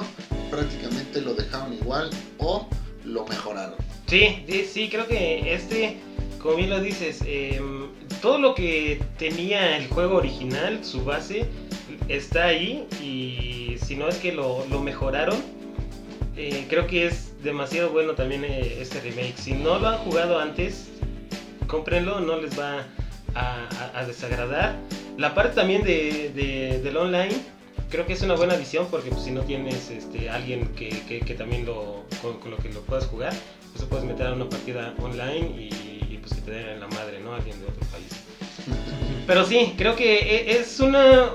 prácticamente 0.51 1.21
lo 1.21 1.35
dejaron 1.35 1.73
igual 1.75 2.11
o 2.39 2.69
lo 3.05 3.27
mejoraron. 3.27 3.77
Sí, 4.07 4.45
sí, 4.71 4.89
creo 4.91 5.07
que 5.07 5.55
este, 5.55 5.99
como 6.41 6.57
bien 6.57 6.71
lo 6.71 6.81
dices, 6.81 7.23
em, 7.25 7.89
todo 8.21 8.39
lo 8.39 8.55
que 8.55 9.01
tenía 9.19 9.77
el 9.77 9.89
juego 9.89 10.17
original, 10.17 10.85
su 10.85 11.05
base, 11.05 11.47
está 12.09 12.47
ahí 12.47 12.87
y 13.03 13.79
si 13.85 13.97
no 13.97 14.09
es 14.09 14.17
que 14.17 14.33
lo, 14.33 14.67
mejoraron, 14.83 15.37
eh, 16.37 16.67
creo 16.69 16.87
que 16.87 17.07
es 17.07 17.43
demasiado 17.43 17.91
bueno 17.91 18.15
también 18.15 18.45
eh, 18.45 18.79
este 18.81 19.01
remake. 19.01 19.35
Si 19.37 19.53
no 19.53 19.79
lo 19.79 19.89
han 19.89 19.99
jugado 19.99 20.39
antes, 20.39 20.89
cómprenlo, 21.67 22.21
no 22.21 22.37
les 22.41 22.59
va 22.59 22.87
a 23.35 24.05
desagradar. 24.07 24.77
La 25.21 25.35
parte 25.35 25.55
también 25.55 25.83
de, 25.85 26.31
de- 26.35 26.81
del 26.83 26.97
online, 26.97 27.35
creo 27.91 28.07
que 28.07 28.15
es 28.15 28.23
una 28.23 28.35
buena 28.35 28.55
visión 28.57 28.87
porque 28.91 29.11
pues, 29.11 29.23
si 29.23 29.31
no 29.31 29.43
tienes 29.43 29.91
este, 29.91 30.31
alguien 30.31 30.69
que, 30.75 30.89
que- 31.07 31.35
también 31.35 31.67
lo, 31.67 32.05
con, 32.23 32.51
lo 32.51 32.57
que 32.57 32.71
lo 32.71 32.81
puedas 32.83 33.07
jugar, 33.07 33.33
pues 33.75 33.85
puedes 33.87 34.05
meter 34.07 34.27
a 34.29 34.33
una 34.33 34.49
partida 34.49 34.95
online 34.99 35.47
y, 35.71 36.17
pues 36.23 36.35
que 36.35 36.41
te 36.41 36.51
den 36.53 36.69
en 36.71 36.81
la 36.81 36.89
madre, 36.89 37.21
¿no? 37.21 37.35
Alguien 37.35 37.59
de 37.61 37.67
otro 37.67 37.81
país. 37.93 38.09
Pero 39.27 39.45
sí, 39.47 39.75
creo 39.77 39.95
que 39.95 40.19
e- 40.19 40.59
es 40.59 40.81
una, 40.81 41.31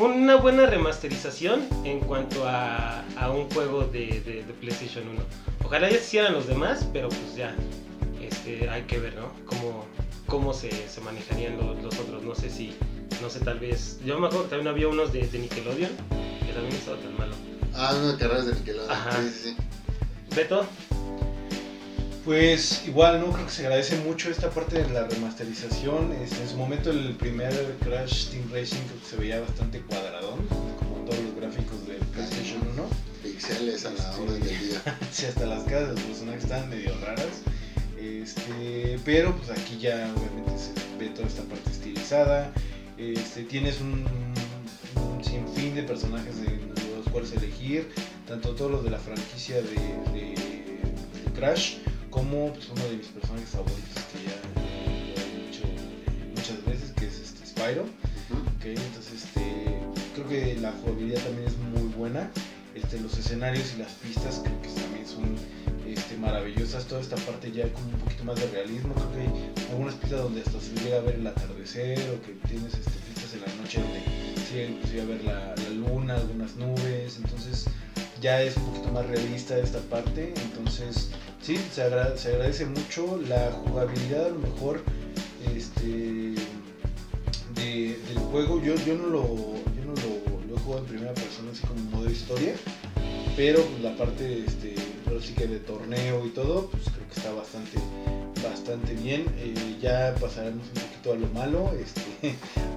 una 0.00 0.36
buena 0.36 0.66
remasterización 0.66 1.62
en 1.84 2.00
cuanto 2.00 2.46
a, 2.46 3.02
a 3.16 3.30
un 3.30 3.50
juego 3.50 3.84
de, 3.84 4.20
de- 4.20 4.44
PlayStation 4.60 5.08
1. 5.08 5.20
Ojalá 5.64 5.88
ya 5.90 5.96
se 5.96 6.04
hicieran 6.04 6.32
los 6.34 6.46
demás, 6.46 6.86
pero 6.92 7.08
pues 7.08 7.34
ya 7.36 7.54
este, 8.22 8.68
hay 8.68 8.82
que 8.82 8.98
ver, 8.98 9.14
¿no? 9.14 9.32
Cómo, 9.46 9.86
cómo 10.26 10.52
se, 10.54 10.70
se 10.88 11.00
manejarían 11.00 11.56
los 11.56 11.98
otros. 11.98 12.22
No 12.22 12.34
sé 12.34 12.50
si, 12.50 12.74
no 13.20 13.30
sé, 13.30 13.40
tal 13.40 13.58
vez. 13.58 13.98
Yo 14.04 14.18
me 14.18 14.26
acuerdo 14.26 14.44
que 14.44 14.50
también 14.50 14.68
había 14.68 14.88
unos 14.88 15.12
de, 15.12 15.26
de 15.26 15.38
Nickelodeon, 15.38 15.90
que 16.46 16.52
también 16.52 16.74
estaba 16.74 16.96
tan 16.98 17.16
malo. 17.18 17.34
Ah, 17.74 17.94
una 18.02 18.16
carrera 18.18 18.42
de 18.44 18.54
Nickelodeon. 18.54 18.90
Ajá. 18.90 19.12
Sí, 19.22 19.28
sí, 19.30 19.50
sí. 19.50 20.34
Beto, 20.36 20.64
Pues 22.24 22.86
igual, 22.86 23.20
¿no? 23.20 23.32
Creo 23.32 23.46
que 23.46 23.52
se 23.52 23.62
agradece 23.62 23.96
mucho 24.00 24.30
esta 24.30 24.50
parte 24.50 24.82
de 24.82 24.88
la 24.90 25.06
remasterización. 25.06 26.12
En 26.12 26.48
su 26.48 26.56
momento 26.56 26.90
el 26.90 27.14
primer 27.16 27.52
Crash 27.82 28.28
Team 28.28 28.44
Racing 28.52 28.82
creo 28.86 29.00
que 29.00 29.06
se 29.08 29.16
veía 29.16 29.40
bastante 29.40 29.80
cuadradón, 29.80 30.46
como 30.78 31.04
todos 31.06 31.18
los 31.24 31.34
gráficos 31.36 31.86
del 31.86 31.96
PlayStation 32.12 32.60
1. 32.74 32.84
Pixel 33.22 33.56
pixeles 33.56 33.86
a 33.86 33.90
la 33.90 33.96
Este, 34.10 34.22
orden 34.22 34.40
del 34.42 34.58
día. 34.68 34.98
Sí, 35.12 35.26
hasta 35.26 35.46
las 35.46 35.64
caras 35.64 35.88
de 35.88 35.94
los 35.94 36.02
personajes 36.02 36.44
estaban 36.44 36.68
medio 36.68 36.92
raras. 37.00 37.26
Este, 37.98 38.98
pero 39.04 39.34
pues 39.36 39.50
aquí 39.50 39.78
ya 39.78 40.10
obviamente 40.16 40.52
se 40.58 40.72
ve 40.98 41.10
toda 41.10 41.26
esta 41.26 41.42
parte 41.42 41.70
estilizada. 41.70 42.52
Este, 43.00 43.44
tienes 43.44 43.80
un, 43.80 44.04
un 44.96 45.24
sinfín 45.24 45.74
de 45.74 45.82
personajes 45.84 46.40
de 46.40 46.58
los 46.96 47.08
cuales 47.10 47.32
elegir, 47.32 47.88
tanto 48.26 48.50
todos 48.54 48.70
los 48.70 48.84
de 48.84 48.90
la 48.90 48.98
franquicia 48.98 49.56
de, 49.56 49.62
de- 50.12 50.34
de 50.34 51.32
Crash 51.34 51.76
como 52.10 52.52
pues, 52.52 52.68
uno 52.68 52.84
de 52.84 52.96
mis 52.98 53.06
personajes 53.06 53.48
favoritos 53.48 54.04
que 54.12 54.24
ya 54.24 54.36
lo 54.54 54.60
he 54.60 55.46
dicho 55.46 55.62
eh, 55.64 56.32
muchas 56.36 56.64
veces, 56.66 56.92
que 56.92 57.06
es 57.06 57.18
este 57.20 57.46
Spyro. 57.46 57.84
Entonces 58.62 59.24
este, 59.24 59.64
creo 60.14 60.28
que 60.28 60.60
la 60.60 60.72
jugabilidad 60.72 61.22
también 61.22 61.48
es 61.48 61.56
muy 61.56 61.88
buena. 61.94 62.30
Este, 62.74 63.00
los 63.00 63.16
escenarios 63.18 63.72
y 63.74 63.78
las 63.78 63.92
pistas 63.92 64.42
creo 64.44 64.60
que 64.62 64.68
también 64.68 65.06
son 65.06 65.24
maravillosas. 66.20 66.84
Toda 66.86 67.00
esta 67.00 67.16
parte 67.16 67.50
ya 67.52 67.68
como 67.72 67.86
un 67.88 67.98
poquito 68.00 68.24
más 68.24 68.38
de 68.40 68.46
realismo. 68.48 68.94
Creo 68.94 69.12
que 69.12 69.20
hay 69.20 69.70
algunas 69.70 69.94
pistas 69.94 70.22
donde 70.22 70.40
hasta 70.42 70.60
se 70.60 70.74
llega 70.84 70.98
a 70.98 71.00
ver 71.00 71.14
el 71.16 71.26
atardecer 71.26 71.98
o 72.10 72.22
que 72.26 72.32
tienes 72.48 72.74
este, 72.74 72.90
pistas 73.08 73.34
en 73.34 73.40
la 73.40 73.54
noche 73.62 73.80
donde 73.80 74.00
se 74.48 74.90
llega 74.92 75.02
a 75.02 75.06
ver 75.06 75.24
la, 75.24 75.54
la 75.56 75.70
luna, 75.70 76.16
algunas 76.16 76.56
nubes. 76.56 77.16
Entonces 77.16 77.66
ya 78.20 78.42
es 78.42 78.56
un 78.56 78.64
poquito 78.66 78.92
más 78.92 79.06
realista 79.06 79.58
esta 79.58 79.80
parte. 79.80 80.34
Entonces 80.36 81.10
sí, 81.42 81.56
se, 81.72 81.82
agra- 81.82 82.16
se 82.16 82.28
agradece 82.28 82.66
mucho 82.66 83.18
la 83.28 83.50
jugabilidad 83.52 84.26
a 84.26 84.30
lo 84.30 84.38
mejor. 84.38 84.82
Este, 85.56 86.34
de- 87.54 87.98
del 88.08 88.18
juego, 88.30 88.62
yo, 88.62 88.74
yo 88.86 88.94
no, 88.94 89.06
lo, 89.06 89.24
yo 89.74 89.84
no 89.86 89.94
lo, 89.94 90.56
he 90.56 90.58
jugado 90.60 90.82
en 90.84 90.88
primera 90.88 91.14
persona, 91.14 91.50
así 91.52 91.66
como 91.66 91.80
modo 91.90 92.10
historia, 92.10 92.54
pero 93.36 93.66
la 93.82 93.96
parte, 93.96 94.44
este, 94.46 94.74
ahora 95.20 95.26
sí 95.26 95.34
que 95.34 95.46
de 95.46 95.58
torneo 95.58 96.26
y 96.26 96.30
todo, 96.30 96.70
pues 96.70 96.84
creo 96.84 97.06
que 97.08 97.14
está 97.14 97.32
bastante, 97.32 97.78
bastante 98.42 98.94
bien. 98.94 99.26
Eh, 99.38 99.76
ya 99.80 100.14
pasaremos 100.20 100.66
un 100.68 100.82
poquito 100.82 101.12
a 101.12 101.16
lo 101.16 101.26
malo, 101.28 101.72
este, 101.78 102.00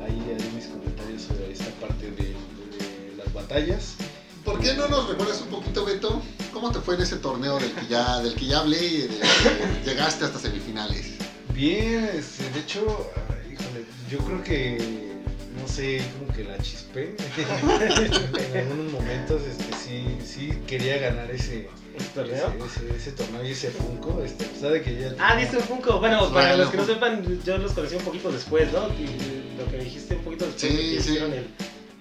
ahí 0.03 0.35
haré 0.35 0.51
mis 0.53 0.65
comentarios 0.65 1.21
sobre 1.21 1.51
esta 1.51 1.69
parte 1.79 2.11
de, 2.11 2.35
de 2.35 3.15
las 3.17 3.31
batallas. 3.33 3.95
¿Por 4.43 4.59
qué 4.59 4.73
no 4.73 4.89
nos 4.89 5.07
recuerdas 5.07 5.41
un 5.41 5.47
poquito, 5.47 5.85
Beto? 5.85 6.21
¿Cómo 6.51 6.71
te 6.71 6.79
fue 6.79 6.95
en 6.95 7.03
ese 7.03 7.15
torneo 7.15 7.59
del 7.59 7.71
que 7.71 7.87
ya, 7.87 8.19
del 8.19 8.35
que 8.35 8.45
ya 8.45 8.59
hablé 8.59 8.85
y 8.85 8.97
del 8.97 9.09
que 9.09 9.89
llegaste 9.89 10.25
hasta 10.25 10.37
semifinales? 10.37 11.13
Bien, 11.53 12.09
este, 12.13 12.49
de 12.49 12.59
hecho, 12.59 13.09
híjole, 13.49 13.85
yo 14.09 14.17
creo 14.19 14.43
que, 14.43 15.13
no 15.61 15.67
sé, 15.67 16.01
como 16.19 16.33
que 16.33 16.43
la 16.43 16.57
chispé. 16.57 17.15
en 18.53 18.57
algunos 18.57 18.91
momentos, 18.91 19.43
este, 19.43 19.77
sí, 19.77 20.17
sí 20.25 20.57
quería 20.67 20.97
ganar 20.97 21.31
ese, 21.31 21.69
¿El 21.82 21.82
torneo? 22.13 22.53
ese, 22.65 22.85
ese, 22.87 22.95
ese 22.97 23.11
torneo 23.11 23.45
y 23.45 23.51
ese 23.51 23.69
Funko, 23.71 24.21
este, 24.23 24.45
a 24.45 24.49
pesar 24.49 24.71
de 24.71 24.81
que 24.81 24.99
ya... 24.99 25.15
Ah, 25.19 25.35
diste 25.35 25.57
un 25.57 25.63
Funko. 25.63 25.99
Bueno, 25.99 26.19
para 26.31 26.47
Bueno. 26.49 26.57
los 26.63 26.69
que 26.71 26.77
no 26.77 26.85
sepan, 26.85 27.43
yo 27.43 27.57
los 27.57 27.71
conocí 27.73 27.95
un 27.95 28.03
poquito 28.03 28.31
después, 28.31 28.71
¿no? 28.71 28.87
Y 28.93 29.55
lo 29.57 29.69
que 29.69 29.77
dijiste 29.77 30.15
un 30.15 30.23
poquito 30.23 30.45
después 30.45 30.61
Sí, 30.61 30.69
de 30.77 30.77
que 30.95 31.01
sí. 31.01 31.09
hicieron 31.11 31.33
el, 31.33 31.47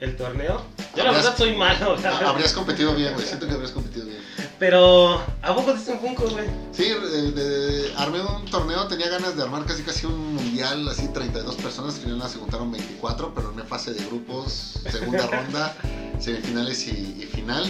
el 0.01 0.17
torneo. 0.17 0.63
Yo 0.97 1.05
la 1.05 1.13
verdad 1.13 1.35
soy 1.37 1.55
malo, 1.57 1.93
verdad. 1.97 2.23
Habrías 2.27 2.53
competido 2.53 2.95
bien, 2.95 3.15
güey. 3.15 3.27
Siento 3.27 3.47
que 3.47 3.53
habrías 3.53 3.73
competido 3.73 4.07
bien. 4.07 4.19
Pero, 4.59 5.21
¿a 5.43 5.55
poco 5.57 5.73
diste 5.75 5.91
un 5.93 5.99
Funko, 6.01 6.29
güey? 6.29 6.45
Sí, 6.73 6.85
de- 6.85 7.33
de- 7.33 7.93
armé 7.97 8.21
un 8.21 8.45
torneo, 8.47 8.87
tenía 8.87 9.09
ganas 9.09 9.37
de 9.37 9.43
armar 9.43 9.65
casi 9.65 9.83
casi 9.83 10.07
un 10.07 10.35
mundial, 10.37 10.87
así 10.89 11.09
32 11.09 11.57
personas, 11.57 11.97
al 11.97 12.01
final 12.03 12.29
se 12.31 12.39
juntaron 12.39 12.71
24, 12.71 13.33
pero 13.35 13.53
en 13.59 13.67
fase 13.67 13.93
de 13.93 14.05
grupos, 14.05 14.79
segunda 14.91 15.27
ronda, 15.33 15.75
semifinales 16.21 16.87
y, 16.87 16.91
y 16.91 17.29
final. 17.33 17.65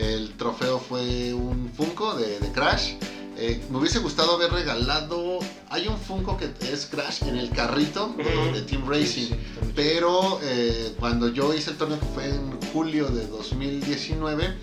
El 0.00 0.32
trofeo 0.38 0.78
fue 0.78 1.34
un 1.34 1.70
Funko 1.76 2.14
de, 2.14 2.40
de 2.40 2.50
Crash. 2.52 2.94
Eh, 3.36 3.62
me 3.70 3.78
hubiese 3.78 3.98
gustado 3.98 4.36
haber 4.36 4.50
regalado, 4.50 5.40
hay 5.68 5.88
un 5.88 5.98
Funko 5.98 6.38
que 6.38 6.50
es 6.72 6.86
Crash 6.86 7.22
en 7.24 7.36
el 7.36 7.50
carrito 7.50 8.14
de, 8.16 8.62
Team 8.62 8.88
Racing. 8.88 9.28
sí. 9.28 9.34
Pero 9.76 10.40
eh, 10.42 10.94
cuando 10.98 11.28
yo 11.28 11.52
hice 11.52 11.70
el 11.70 11.76
torneo, 11.76 12.00
que 12.00 12.06
fue 12.06 12.28
en 12.28 12.60
julio 12.72 13.08
de 13.08 13.26
2019, 13.26 14.56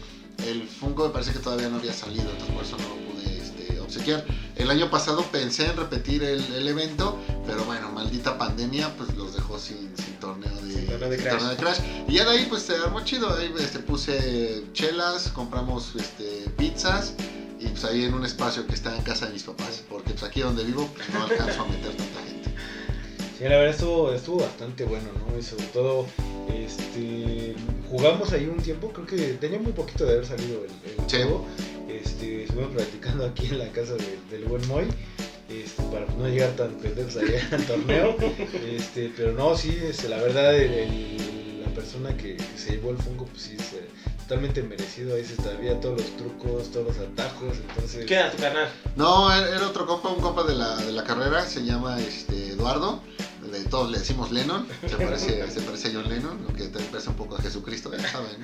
el 0.47 0.67
Funko 0.67 1.07
me 1.07 1.13
parece 1.13 1.33
que 1.33 1.39
todavía 1.39 1.69
no 1.69 1.77
había 1.77 1.93
salido, 1.93 2.29
entonces 2.31 2.55
por 2.55 2.63
eso 2.63 2.77
no 2.77 3.06
El 4.55 4.69
año 4.71 4.89
pasado 4.89 5.23
pensé 5.31 5.65
en 5.65 5.77
repetir 5.77 6.23
el, 6.23 6.41
el 6.53 6.67
evento, 6.67 7.17
pero 7.45 7.63
bueno, 7.65 7.91
maldita 7.91 8.37
pandemia, 8.37 8.89
pues 8.97 9.15
los 9.15 9.33
dejó 9.35 9.57
sin, 9.59 9.95
sin 9.97 10.13
torneo 10.19 10.53
de, 10.61 10.73
Sin 10.73 10.87
torneo 10.87 11.09
de 11.09 11.15
sin 11.17 11.25
Crash. 11.25 11.37
torneo 11.37 11.49
de 11.55 11.57
Crash. 11.57 11.77
Y 12.07 12.13
ya 12.15 12.25
de 12.25 12.31
ahí 12.31 12.45
pues 12.49 12.63
se 12.63 12.75
armó 12.75 13.01
chido, 13.03 13.33
ahí 13.35 13.53
este, 13.59 13.79
puse 13.79 14.63
chelas, 14.73 15.29
compramos 15.29 15.93
este, 15.95 16.49
pizzas. 16.57 17.13
Y 17.59 17.67
pues 17.69 17.85
ahí 17.85 18.03
en 18.03 18.13
un 18.13 18.23
espacio 18.23 18.67
que 18.67 18.73
está 18.75 18.95
en 18.95 19.01
casa 19.01 19.25
de 19.27 19.33
mis 19.33 19.41
papás, 19.43 19.81
porque 19.89 20.11
pues 20.11 20.23
aquí 20.23 20.41
donde 20.41 20.63
vivo 20.63 20.87
pues, 20.95 21.09
no 21.09 21.23
alcanzo 21.23 21.63
a 21.63 21.67
meter 21.67 21.91
tanta 21.95 22.21
gente. 22.21 22.49
Sí, 23.37 23.43
la 23.43 23.49
verdad 23.57 23.69
estuvo, 23.69 24.13
estuvo 24.13 24.39
bastante 24.41 24.83
bueno, 24.83 25.07
¿no? 25.31 25.37
Y 25.39 25.41
sobre 25.43 25.65
todo, 25.65 26.05
este, 26.53 27.55
jugamos 27.89 28.31
ahí 28.33 28.45
un 28.45 28.57
tiempo, 28.61 28.91
creo 28.91 29.05
que 29.07 29.17
tenía 29.39 29.59
muy 29.59 29.71
poquito 29.71 30.05
de 30.05 30.13
haber 30.13 30.25
salido 30.25 30.59
el, 30.65 30.71
el 30.91 31.09
Sí. 31.09 31.17
juego. 31.17 31.45
Este, 32.03 32.43
estuvimos 32.43 32.71
platicando 32.73 33.25
aquí 33.25 33.47
en 33.47 33.59
la 33.59 33.67
casa 33.71 33.93
de- 33.95 34.19
del 34.29 34.45
buen 34.45 34.65
Moy, 34.67 34.85
este, 35.49 35.81
para 35.83 36.05
no 36.17 36.27
llegar 36.27 36.51
tan 36.51 36.71
pendejos 36.75 37.15
allá 37.17 37.47
al 37.51 37.63
torneo. 37.65 38.15
Este, 38.69 39.11
pero 39.15 39.33
no, 39.33 39.55
sí, 39.55 39.77
este, 39.81 40.09
la 40.09 40.17
verdad, 40.21 40.55
el- 40.55 40.71
el- 40.73 41.61
la 41.63 41.69
persona 41.73 42.15
que, 42.17 42.35
que 42.37 42.57
se 42.57 42.71
llevó 42.71 42.91
el 42.91 42.97
Funko, 42.97 43.25
pues 43.25 43.43
sí, 43.43 43.55
es 43.57 43.73
eh, 43.73 43.87
totalmente 44.19 44.63
merecido. 44.63 45.15
Ahí 45.15 45.23
se 45.23 45.35
sabía 45.35 45.79
todos 45.79 46.01
los 46.01 46.17
trucos, 46.17 46.71
todos 46.71 46.87
los 46.87 46.97
atajos, 46.97 47.57
entonces... 47.69 48.05
¿Qué 48.05 48.15
era 48.15 48.31
tu 48.31 48.37
carnal? 48.37 48.67
No, 48.95 49.31
era 49.33 49.55
era 49.55 49.67
otro 49.67 49.85
compa, 49.85 50.09
un 50.09 50.21
compa 50.21 50.43
de 50.43 50.55
la, 50.55 50.75
de 50.77 50.91
la 50.91 51.03
carrera, 51.03 51.45
se 51.45 51.63
llama 51.63 51.99
este, 52.01 52.49
Eduardo, 52.49 53.01
de 53.51 53.63
todos 53.65 53.89
le 53.91 53.99
decimos 53.99 54.31
Lennon, 54.31 54.67
se 54.87 54.95
parece, 54.97 55.49
se 55.51 55.61
parece 55.61 55.89
a 55.89 55.91
John 55.93 56.09
Lennon, 56.09 56.37
aunque 56.47 56.63
también 56.65 56.91
parece 56.91 57.09
un 57.09 57.15
poco 57.15 57.35
a 57.35 57.41
Jesucristo, 57.41 57.91
ya 57.95 58.07
saben. 58.09 58.37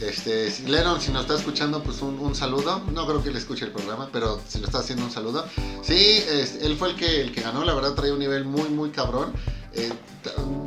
Este, 0.00 0.52
Lennon, 0.68 1.00
si 1.00 1.10
nos 1.12 1.22
está 1.22 1.34
escuchando, 1.36 1.82
pues 1.82 2.00
un, 2.02 2.18
un 2.18 2.34
saludo, 2.34 2.80
no 2.92 3.06
creo 3.06 3.22
que 3.22 3.30
le 3.30 3.38
escuche 3.38 3.64
el 3.64 3.72
programa, 3.72 4.08
pero 4.12 4.40
si 4.48 4.58
lo 4.58 4.66
está 4.66 4.78
haciendo, 4.78 5.04
un 5.04 5.10
saludo. 5.10 5.44
Sí, 5.82 6.22
es- 6.28 6.56
él 6.62 6.76
fue 6.76 6.90
el 6.90 6.96
que, 6.96 7.20
el 7.20 7.32
que 7.32 7.40
ganó, 7.42 7.64
la 7.64 7.74
verdad 7.74 7.94
trae 7.94 8.12
un 8.12 8.18
nivel 8.18 8.44
muy, 8.44 8.68
muy 8.68 8.90
cabrón. 8.90 9.32
Eh, 9.72 9.92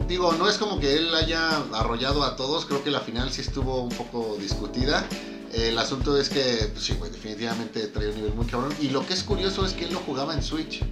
digo, 0.08 0.34
no 0.34 0.48
es 0.48 0.58
como 0.58 0.80
que 0.80 0.96
él 0.96 1.14
haya 1.16 1.58
arrollado 1.74 2.24
a 2.24 2.36
todos, 2.36 2.66
creo 2.66 2.84
que 2.84 2.92
la 2.92 3.00
final 3.02 3.32
sí 3.32 3.42
estuvo 3.42 3.82
un 3.84 3.90
poco 3.90 4.38
discutida. 4.40 5.06
El 5.54 5.80
asunto 5.80 6.16
es 6.20 6.30
que, 6.30 6.70
pues 6.74 6.86
sí, 6.86 6.94
güey, 6.94 7.12
definitivamente 7.12 7.88
trae 7.88 8.10
un 8.10 8.16
nivel 8.16 8.34
muy 8.36 8.46
cabrón. 8.46 8.72
Y 8.80 8.90
lo 8.90 9.04
que 9.08 9.14
es 9.16 9.24
curioso 9.24 9.66
es 9.66 9.74
que 9.74 9.86
él 9.86 9.94
lo 9.94 10.00
jugaba 10.00 10.36
en 10.36 10.44
Switch. 10.44 10.84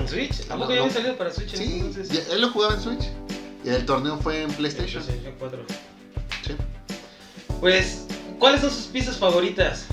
¿En 0.00 0.08
Switch? 0.08 0.40
¿A 0.50 0.56
poco 0.56 0.72
ya 0.74 0.80
había 0.80 0.92
salido 0.92 1.16
para 1.16 1.32
Switch 1.32 1.54
Sí, 1.54 1.78
entonces? 1.80 2.08
ya- 2.08 2.32
él 2.34 2.40
lo 2.40 2.50
jugaba 2.50 2.74
en 2.74 2.80
Switch. 2.82 3.04
Y 3.64 3.68
el 3.70 3.84
torneo 3.84 4.18
fue 4.18 4.42
en 4.42 4.50
PlayStation. 4.52 5.02
PlayStation 5.02 5.34
4. 5.38 5.58
Sí. 6.46 6.52
Pues, 7.60 8.04
¿cuáles 8.38 8.60
son 8.60 8.70
sus 8.70 8.84
piezas 8.86 9.16
favoritas? 9.16 9.86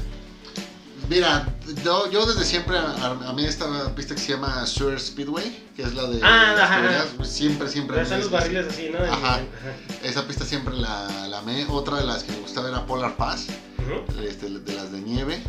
Mira, 1.10 1.48
yo, 1.84 2.10
yo 2.10 2.26
desde 2.26 2.44
siempre, 2.46 2.78
a, 2.78 3.06
a 3.28 3.34
mí 3.34 3.46
esta 3.46 3.94
pista 3.94 4.16
que 4.16 4.22
se 4.22 4.32
llama 4.34 4.66
Sewer 4.66 5.00
Speedway, 5.00 5.64
que 5.76 5.84
es 5.84 5.94
la 5.94 6.08
de 6.08 6.20
Ah, 6.24 6.54
las 6.56 6.62
ajá, 6.64 6.78
tuberías, 6.80 7.08
siempre, 7.30 7.70
siempre. 7.70 8.02
Están 8.02 8.22
los 8.22 8.32
barriles 8.32 8.66
así, 8.68 8.90
¿no? 8.90 8.98
Ajá. 9.04 9.42
Esa 10.04 10.26
pista 10.28 10.46
siempre 10.46 10.74
la, 10.76 11.28
la 11.28 11.40
amé. 11.40 11.66
Otra 11.70 11.98
de 11.98 12.06
las 12.06 12.24
que 12.24 12.32
me 12.32 12.40
gustaba 12.40 12.70
era 12.70 12.86
Polar 12.88 13.16
Pass, 13.18 13.48
este, 14.28 14.50
de 14.50 14.74
las 14.74 14.92
de 14.92 15.00
nieve. 15.02 15.44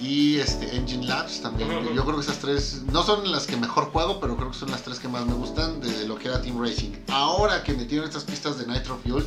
Y 0.00 0.36
este, 0.36 0.76
Engine 0.76 1.06
Labs 1.06 1.40
también. 1.40 1.68
Yo 1.94 2.04
creo 2.04 2.16
que 2.16 2.22
esas 2.22 2.38
tres 2.38 2.82
no 2.92 3.02
son 3.02 3.30
las 3.30 3.46
que 3.46 3.56
mejor 3.56 3.86
juego, 3.86 4.20
pero 4.20 4.36
creo 4.36 4.50
que 4.50 4.58
son 4.58 4.70
las 4.70 4.82
tres 4.82 4.98
que 4.98 5.08
más 5.08 5.24
me 5.26 5.34
gustan 5.34 5.80
de 5.80 6.06
lo 6.06 6.16
que 6.16 6.28
era 6.28 6.42
Team 6.42 6.60
Racing. 6.60 6.92
Ahora 7.08 7.62
que 7.62 7.72
metieron 7.74 8.06
estas 8.06 8.24
pistas 8.24 8.58
de 8.58 8.66
Nitro 8.66 8.98
Fuel, 8.98 9.24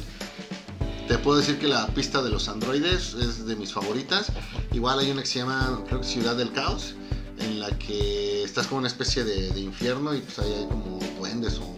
te 1.07 1.17
puedo 1.17 1.37
decir 1.37 1.57
que 1.57 1.67
la 1.67 1.87
pista 1.87 2.21
de 2.21 2.29
los 2.29 2.49
androides 2.49 3.13
es 3.13 3.45
de 3.45 3.55
mis 3.55 3.73
favoritas. 3.73 4.31
Igual 4.73 4.99
hay 4.99 5.11
una 5.11 5.21
que 5.21 5.27
se 5.27 5.39
llama, 5.39 5.81
creo 5.87 6.01
que 6.01 6.07
Ciudad 6.07 6.35
del 6.35 6.51
Caos, 6.51 6.95
en 7.39 7.59
la 7.59 7.69
que 7.77 8.43
estás 8.43 8.67
como 8.67 8.79
una 8.79 8.87
especie 8.87 9.23
de, 9.23 9.51
de 9.51 9.59
infierno 9.61 10.13
y 10.13 10.19
pues 10.19 10.39
ahí 10.39 10.53
hay 10.53 10.65
como 10.65 10.99
duendes 11.17 11.59
o, 11.59 11.76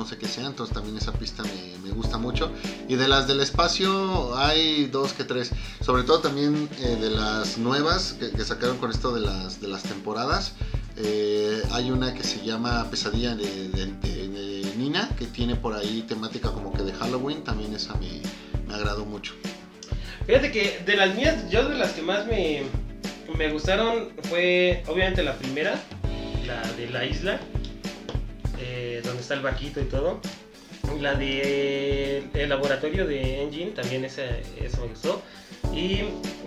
no 0.00 0.06
sé 0.06 0.16
qué 0.16 0.26
sea. 0.26 0.46
Entonces 0.46 0.74
también 0.74 0.96
esa 0.96 1.12
pista 1.12 1.42
me, 1.84 1.90
gusta 1.90 2.16
mucho. 2.16 2.50
Y 2.88 2.94
de 2.94 3.06
las 3.06 3.28
del 3.28 3.40
espacio 3.40 4.36
hay 4.36 4.86
dos 4.86 5.12
que 5.12 5.24
tres. 5.24 5.50
Sobre 5.80 6.04
todo 6.04 6.20
también 6.20 6.68
eh, 6.80 6.96
de 6.98 7.10
las 7.10 7.58
nuevas 7.58 8.16
que, 8.18 8.44
sacaron 8.44 8.78
con 8.78 8.90
esto 8.90 9.12
de 9.12 9.20
las, 9.20 9.60
de 9.60 9.68
las 9.68 9.82
temporadas. 9.82 10.54
Eh, 10.96 11.62
hay 11.72 11.90
una 11.90 12.14
que 12.14 12.24
se 12.24 12.44
llama 12.44 12.86
Pesadilla 12.90 13.34
de 13.34 14.74
Nina, 14.78 15.10
que 15.18 15.26
tiene 15.26 15.56
por 15.56 15.74
ahí 15.74 16.02
temática 16.08 16.50
como 16.50 16.72
que 16.72 16.82
de 16.82 16.92
Halloween. 16.94 17.44
También 17.44 17.74
esa 17.74 17.94
me, 17.96 18.22
me 18.66 18.74
agradó 18.74 19.04
mucho. 19.04 19.34
Fíjate 20.26 20.50
que 20.50 20.82
de 20.86 20.96
las 20.96 21.14
mías, 21.14 21.50
yo 21.50 21.68
de 21.68 21.76
las 21.76 21.92
que 21.92 22.02
más 22.02 22.26
me, 22.26 22.62
me 23.36 23.52
gustaron 23.52 24.10
fue 24.24 24.82
obviamente 24.86 25.22
la 25.22 25.34
primera, 25.36 25.78
la 26.46 26.62
de 26.72 26.88
la 26.88 27.04
isla, 27.04 27.40
eh, 28.62 29.00
donde 29.20 29.22
está 29.22 29.34
el 29.34 29.40
barquito 29.42 29.80
y 29.80 29.84
todo. 29.84 30.20
La 31.00 31.14
de 31.14 32.24
el 32.34 32.48
laboratorio 32.48 33.06
de 33.06 33.42
Engine, 33.42 33.70
también 33.72 34.04
esa, 34.04 34.22
esa 34.60 34.80
me 34.80 34.88
gustó. 34.88 35.20
Y 35.74 36.00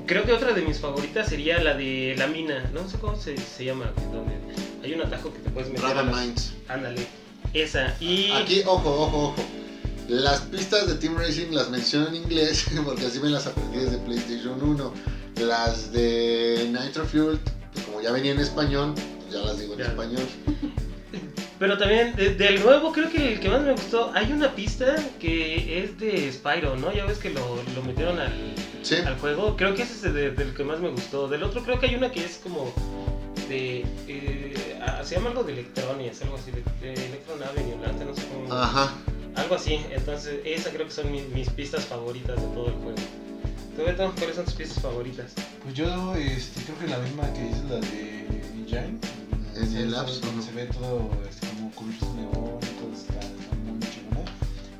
creo 0.08 0.24
que 0.24 0.34
otra 0.34 0.54
de 0.54 0.62
mis 0.64 0.80
favoritas 0.80 1.30
sería 1.30 1.62
la 1.62 1.76
de 1.76 2.16
la 2.18 2.28
mina, 2.28 2.70
no 2.74 2.90
sé 2.90 2.98
cómo 2.98 3.16
se, 3.16 3.38
se 3.38 3.66
llama, 3.66 3.92
donde 4.12 4.34
hay 4.84 4.94
un 4.94 5.02
atajo 5.02 5.32
que 5.32 5.40
te 5.40 5.50
puedes 5.52 5.70
meter. 5.70 5.86
a 5.86 5.90
Dragon 5.94 6.12
las- 6.12 6.22
Minds. 6.26 6.54
Ándale, 6.68 7.08
esa. 7.54 7.96
Y 8.02 8.32
Aquí, 8.32 8.62
ojo, 8.66 8.90
ojo, 8.90 9.18
ojo. 9.30 9.36
Las 10.10 10.42
pistas 10.42 10.88
de 10.88 10.96
Team 10.96 11.16
Racing 11.18 11.52
las 11.52 11.70
menciono 11.70 12.08
en 12.10 12.16
inglés 12.16 12.66
porque 12.86 13.06
así 13.06 13.20
me 13.20 13.30
las 13.30 13.46
aprendí 13.48 13.78
desde 13.78 13.98
PlayStation 14.00 14.62
1. 14.62 14.94
Las 15.42 15.92
de 15.94 16.70
Nitro 16.72 17.06
Fuel, 17.06 17.40
pues 17.72 17.86
como 17.86 18.02
ya 18.02 18.12
venía 18.12 18.32
en 18.34 18.40
español, 18.40 18.94
pues 18.96 19.32
ya 19.34 19.40
las 19.46 19.60
digo 19.60 19.74
en 19.74 19.80
Ya. 19.80 19.86
español. 19.86 20.24
Pero 21.64 21.78
también, 21.78 22.14
de- 22.18 22.36
del 22.36 22.62
nuevo, 22.62 22.92
creo 22.92 23.10
que 23.10 23.36
el 23.36 23.40
que 23.40 23.48
más 23.48 23.62
me 23.62 23.72
gustó, 23.72 24.12
hay 24.14 24.30
una 24.34 24.54
pista 24.54 24.98
que 25.18 25.82
es 25.82 25.98
de 25.98 26.30
Spyro, 26.30 26.76
¿no? 26.76 26.92
Ya 26.92 27.06
ves 27.06 27.20
que 27.20 27.30
lo, 27.30 27.56
lo 27.74 27.82
metieron 27.84 28.20
al, 28.20 28.34
Sí, 28.82 28.96
al 28.96 29.18
juego. 29.18 29.56
Creo 29.56 29.74
que 29.74 29.84
ese 29.84 29.94
es 29.94 30.14
de- 30.14 30.32
del 30.32 30.54
que 30.54 30.66
más 30.66 30.82
me 30.82 30.90
gustó. 30.90 31.30
Del 31.30 31.42
otro 31.42 31.64
creo 31.64 31.80
que 31.80 31.86
hay 31.86 31.96
una 31.96 32.12
que 32.12 32.20
es 32.26 32.42
como 32.44 32.70
de... 33.48 33.86
eh, 34.10 34.54
se 35.06 35.16
llama 35.16 35.30
algo 35.30 35.44
de 35.46 35.54
Electronics, 35.54 36.22
algo 36.24 36.36
así, 36.36 36.52
de, 36.52 36.64
de 36.86 36.94
Electron 37.06 37.42
Avenue, 37.42 37.78
no 37.78 38.14
sé 38.14 38.24
cómo... 38.28 38.54
ajá. 38.54 38.94
Algo 39.36 39.56
así, 39.56 39.80
entonces 39.90 40.42
esa 40.44 40.70
creo 40.70 40.86
que 40.88 40.92
son 40.92 41.10
mis, 41.14 41.26
mis 41.30 41.50
pistas 41.50 41.86
favoritas 41.86 42.36
de 42.42 42.48
todo 42.50 42.68
el 42.68 42.74
juego. 42.74 42.98
¿Tú, 43.78 43.84
Beto, 43.86 44.12
cuáles 44.18 44.36
son 44.36 44.44
tus 44.44 44.56
pistas 44.56 44.84
favoritas? 44.84 45.32
Pues 45.64 45.74
yo 45.76 46.14
este, 46.16 46.62
creo 46.64 46.78
que 46.80 46.88
la 46.88 46.98
misma 46.98 47.32
que 47.32 47.40
dices, 47.42 47.64
la 47.70 47.76
de 47.80 48.28
Engine. 48.54 49.00
En 49.56 49.78
el 49.78 49.92
¿no? 49.92 50.08
se 50.08 50.52
ve 50.52 50.66
todo 50.66 51.10
este, 51.30 51.43
cubiertos 51.76 52.16
de 52.16 52.22
neón, 52.22 52.60
todo 52.80 52.94
está, 52.94 53.20
está 53.20 53.56
muy 53.56 53.80
chingona. 53.90 54.24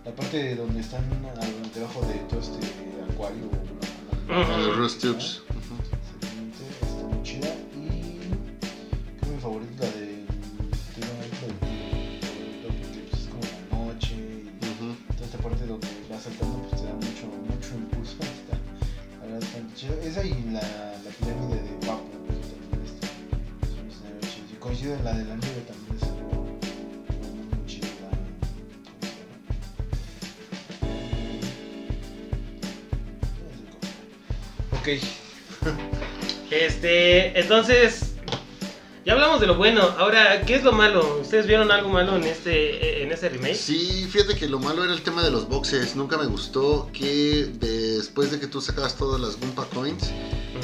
La 0.06 0.12
parte 0.16 0.38
de 0.38 0.56
donde 0.56 0.80
están 0.82 1.04
al- 1.40 1.72
debajo 1.74 2.02
de 2.08 2.16
todo 2.30 2.40
este 2.40 2.60
acuario. 3.12 3.46
Ujú. 3.46 4.68
Los 4.68 4.78
Rust 4.78 5.02
Tubes. 5.02 5.42
Exactamente, 5.50 6.64
está 6.82 7.04
muy 7.08 7.24
chida. 7.24 7.50
Y 7.76 8.20
creo 9.20 9.22
que 9.22 9.28
mi 9.36 9.42
favorita 9.42 9.86
la 9.86 9.92
de. 9.92 10.24
Porque 12.64 13.08
pues, 13.10 13.22
es 13.22 13.28
como 13.30 13.44
la 13.44 13.86
noche 13.94 14.16
y 14.16 14.50
toda 15.16 15.26
esta 15.26 15.38
parte 15.40 15.66
donde 15.66 15.88
vas 16.10 16.24
saltando 16.24 16.58
pues 16.70 16.82
te 16.82 16.88
da 16.88 16.94
mucho, 16.94 17.26
mucho 17.28 17.76
impulso. 17.76 18.14
Está, 18.22 18.58
la 19.20 19.26
verdad, 19.26 19.42
bastante 19.42 19.76
chido. 19.76 19.94
Esa 20.02 20.24
y 20.24 20.34
la, 20.52 20.62
la 20.62 21.10
pirámide 21.20 21.62
de 21.64 21.74
Papu 21.86 22.08
que 22.10 22.18
también 22.48 22.82
está. 22.86 23.08
Y 24.52 24.56
coincido 24.60 24.96
en 24.96 25.04
la 25.04 25.14
de 25.14 25.26
la 25.26 25.36
nieve 25.36 25.62
también 25.68 25.83
Ok. 34.84 34.90
Este, 36.52 37.40
entonces, 37.40 38.16
ya 39.06 39.14
hablamos 39.14 39.40
de 39.40 39.48
lo 39.48 39.56
bueno. 39.56 39.82
Ahora, 39.98 40.42
¿qué 40.42 40.56
es 40.56 40.64
lo 40.64 40.74
malo? 40.74 41.20
¿Ustedes 41.22 41.48
vieron 41.48 41.72
algo 41.72 41.88
malo 41.88 42.18
en 42.18 42.26
este, 42.26 43.02
en 43.02 43.10
este 43.14 43.30
remake? 43.30 43.56
Sí, 43.56 44.06
fíjate 44.12 44.36
que 44.36 44.50
lo 44.50 44.60
malo 44.60 44.84
era 44.84 44.92
el 44.92 45.02
tema 45.02 45.24
de 45.24 45.32
los 45.32 45.48
boxes. 45.48 45.96
Nunca 45.96 46.18
me 46.18 46.26
gustó 46.26 46.90
que 46.92 47.50
después 47.60 48.32
de 48.32 48.42
que 48.42 48.48
tú 48.48 48.60
sacabas 48.60 48.98
todas 48.98 49.22
las 49.22 49.40
Gumpa 49.40 49.66
Coins, 49.74 50.12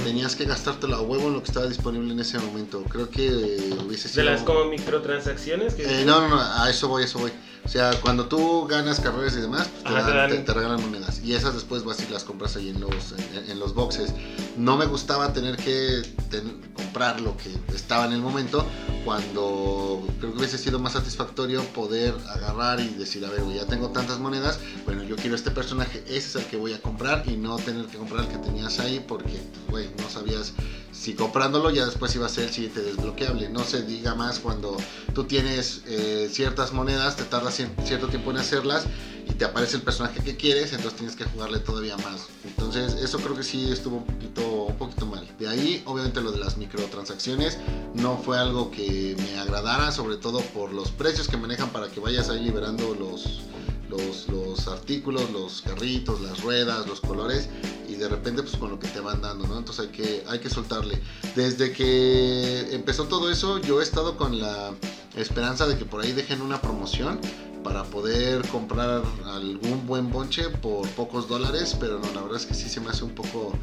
tenías 0.03 0.35
que 0.35 0.43
gastártelo 0.43 0.97
a 0.97 1.01
huevo 1.01 1.27
en 1.27 1.35
lo 1.35 1.39
que 1.41 1.47
estaba 1.47 1.67
disponible 1.67 2.11
en 2.11 2.19
ese 2.19 2.39
momento. 2.39 2.83
Creo 2.89 3.09
que 3.09 3.25
eh, 3.25 3.73
hubiese 3.85 4.09
De 4.09 4.13
sido... 4.15 4.25
las 4.25 4.41
como 4.41 4.65
microtransacciones 4.65 5.75
que... 5.75 5.83
Eh, 5.83 6.03
no, 6.05 6.19
no, 6.19 6.35
no, 6.35 6.41
a 6.41 6.69
eso 6.69 6.89
voy, 6.89 7.03
a 7.03 7.05
eso 7.05 7.19
voy. 7.19 7.31
O 7.65 7.67
sea, 7.71 7.91
cuando 8.01 8.25
tú 8.25 8.65
ganas 8.67 8.99
carreras 8.99 9.35
y 9.37 9.41
demás, 9.41 9.67
pues 9.67 9.83
te, 9.83 9.89
Ajá, 9.99 10.05
te 10.11 10.17
dan- 10.17 10.29
te- 10.31 10.37
te 10.39 10.53
regalan 10.53 10.81
monedas. 10.81 11.19
Y 11.23 11.33
esas 11.35 11.53
después 11.53 11.83
vas 11.83 12.01
y 12.01 12.11
las 12.11 12.23
compras 12.23 12.55
ahí 12.55 12.69
en 12.69 12.79
los, 12.79 13.13
en, 13.35 13.51
en 13.51 13.59
los 13.59 13.75
boxes. 13.75 14.11
No 14.57 14.75
me 14.75 14.85
gustaba 14.87 15.33
tener 15.33 15.55
que 15.57 16.01
ten- 16.31 16.61
comprar 16.73 17.21
lo 17.21 17.37
que 17.37 17.51
estaba 17.75 18.05
en 18.05 18.13
el 18.13 18.21
momento, 18.21 18.65
cuando 19.05 20.03
creo 20.19 20.31
que 20.31 20.37
hubiese 20.39 20.57
sido 20.57 20.79
más 20.79 20.93
satisfactorio 20.93 21.61
poder 21.65 22.15
agarrar 22.29 22.79
y 22.79 22.87
decir, 22.89 23.23
a 23.25 23.29
ver, 23.29 23.41
ya 23.53 23.65
tengo 23.65 23.89
tantas 23.89 24.19
monedas, 24.19 24.59
bueno, 24.85 25.03
yo 25.03 25.15
quiero 25.15 25.35
este 25.35 25.51
personaje, 25.51 26.03
ese 26.07 26.17
es 26.17 26.35
el 26.35 26.45
que 26.45 26.57
voy 26.57 26.73
a 26.73 26.81
comprar 26.81 27.23
y 27.27 27.35
no 27.35 27.57
tener 27.57 27.85
que 27.87 27.97
comprar 27.97 28.23
el 28.25 28.29
que 28.29 28.37
tenías 28.37 28.79
ahí 28.79 29.03
porque, 29.05 29.41
güey, 29.69 29.89
no 30.01 30.09
sabías 30.09 30.53
si 30.99 31.13
comprándolo 31.13 31.69
ya 31.69 31.85
después 31.85 32.13
iba 32.15 32.25
a 32.25 32.29
ser 32.29 32.45
el 32.45 32.53
siguiente 32.53 32.81
desbloqueable. 32.81 33.49
No 33.49 33.63
se 33.63 33.83
diga 33.83 34.15
más 34.15 34.39
cuando 34.39 34.75
tú 35.13 35.23
tienes 35.23 35.81
eh, 35.87 36.29
ciertas 36.31 36.73
monedas, 36.73 37.15
te 37.15 37.23
tarda 37.23 37.51
cien- 37.51 37.71
cierto 37.85 38.07
tiempo 38.07 38.31
en 38.31 38.37
hacerlas 38.37 38.85
y 39.29 39.33
te 39.33 39.45
aparece 39.45 39.77
el 39.77 39.83
personaje 39.83 40.21
que 40.21 40.35
quieres, 40.35 40.73
entonces 40.73 40.95
tienes 40.97 41.15
que 41.15 41.23
jugarle 41.23 41.59
todavía 41.59 41.95
más. 41.97 42.27
Entonces 42.43 42.95
eso 42.95 43.19
creo 43.19 43.35
que 43.35 43.43
sí 43.43 43.71
estuvo 43.71 43.97
un 43.97 44.05
poquito, 44.05 44.63
un 44.65 44.77
poquito 44.77 45.05
mal. 45.05 45.25
De 45.39 45.47
ahí, 45.47 45.81
obviamente 45.85 46.19
lo 46.19 46.31
de 46.31 46.39
las 46.39 46.57
microtransacciones 46.57 47.57
no 47.93 48.17
fue 48.17 48.37
algo 48.37 48.69
que 48.69 49.15
me 49.17 49.39
agradara, 49.39 49.91
sobre 49.91 50.17
todo 50.17 50.41
por 50.41 50.73
los 50.73 50.91
precios 50.91 51.29
que 51.29 51.37
manejan 51.37 51.69
para 51.69 51.87
que 51.87 51.99
vayas 51.99 52.29
ahí 52.29 52.43
liberando 52.43 52.93
los... 52.95 53.41
Los, 53.89 54.27
los 54.27 54.67
artículos, 54.67 55.31
los 55.31 55.61
carritos, 55.63 56.21
las 56.21 56.41
ruedas, 56.41 56.87
los 56.87 57.01
colores 57.01 57.49
y 57.87 57.95
de 57.95 58.07
repente 58.07 58.43
pues 58.43 58.55
con 58.55 58.69
lo 58.69 58.79
que 58.79 58.87
te 58.87 58.99
van 58.99 59.21
dando, 59.21 59.47
¿no? 59.47 59.57
Entonces 59.57 59.87
hay 59.87 59.91
que, 59.91 60.23
hay 60.27 60.39
que 60.39 60.49
soltarle. 60.49 61.01
Desde 61.35 61.71
que 61.71 62.73
empezó 62.73 63.05
todo 63.05 63.31
eso 63.31 63.57
yo 63.59 63.81
he 63.81 63.83
estado 63.83 64.15
con 64.15 64.39
la 64.39 64.73
esperanza 65.15 65.65
de 65.65 65.77
que 65.77 65.85
por 65.85 66.01
ahí 66.01 66.11
dejen 66.11 66.41
una 66.41 66.61
promoción 66.61 67.19
para 67.63 67.83
poder 67.83 68.47
comprar 68.47 69.03
algún 69.25 69.85
buen 69.85 70.11
bonche 70.11 70.49
por 70.49 70.87
pocos 70.89 71.27
dólares, 71.27 71.75
pero 71.79 71.99
no, 71.99 72.11
la 72.13 72.21
verdad 72.21 72.37
es 72.37 72.45
que 72.45 72.53
sí 72.53 72.69
se 72.69 72.79
me 72.79 72.89
hace 72.89 73.03
un 73.03 73.13
poco, 73.13 73.53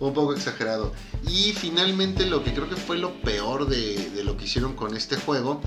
un 0.00 0.14
poco 0.14 0.32
exagerado. 0.32 0.92
Y 1.28 1.52
finalmente 1.52 2.26
lo 2.26 2.42
que 2.42 2.54
creo 2.54 2.68
que 2.68 2.76
fue 2.76 2.98
lo 2.98 3.20
peor 3.22 3.68
de, 3.68 4.10
de 4.10 4.24
lo 4.24 4.36
que 4.36 4.44
hicieron 4.44 4.74
con 4.74 4.96
este 4.96 5.16
juego, 5.16 5.60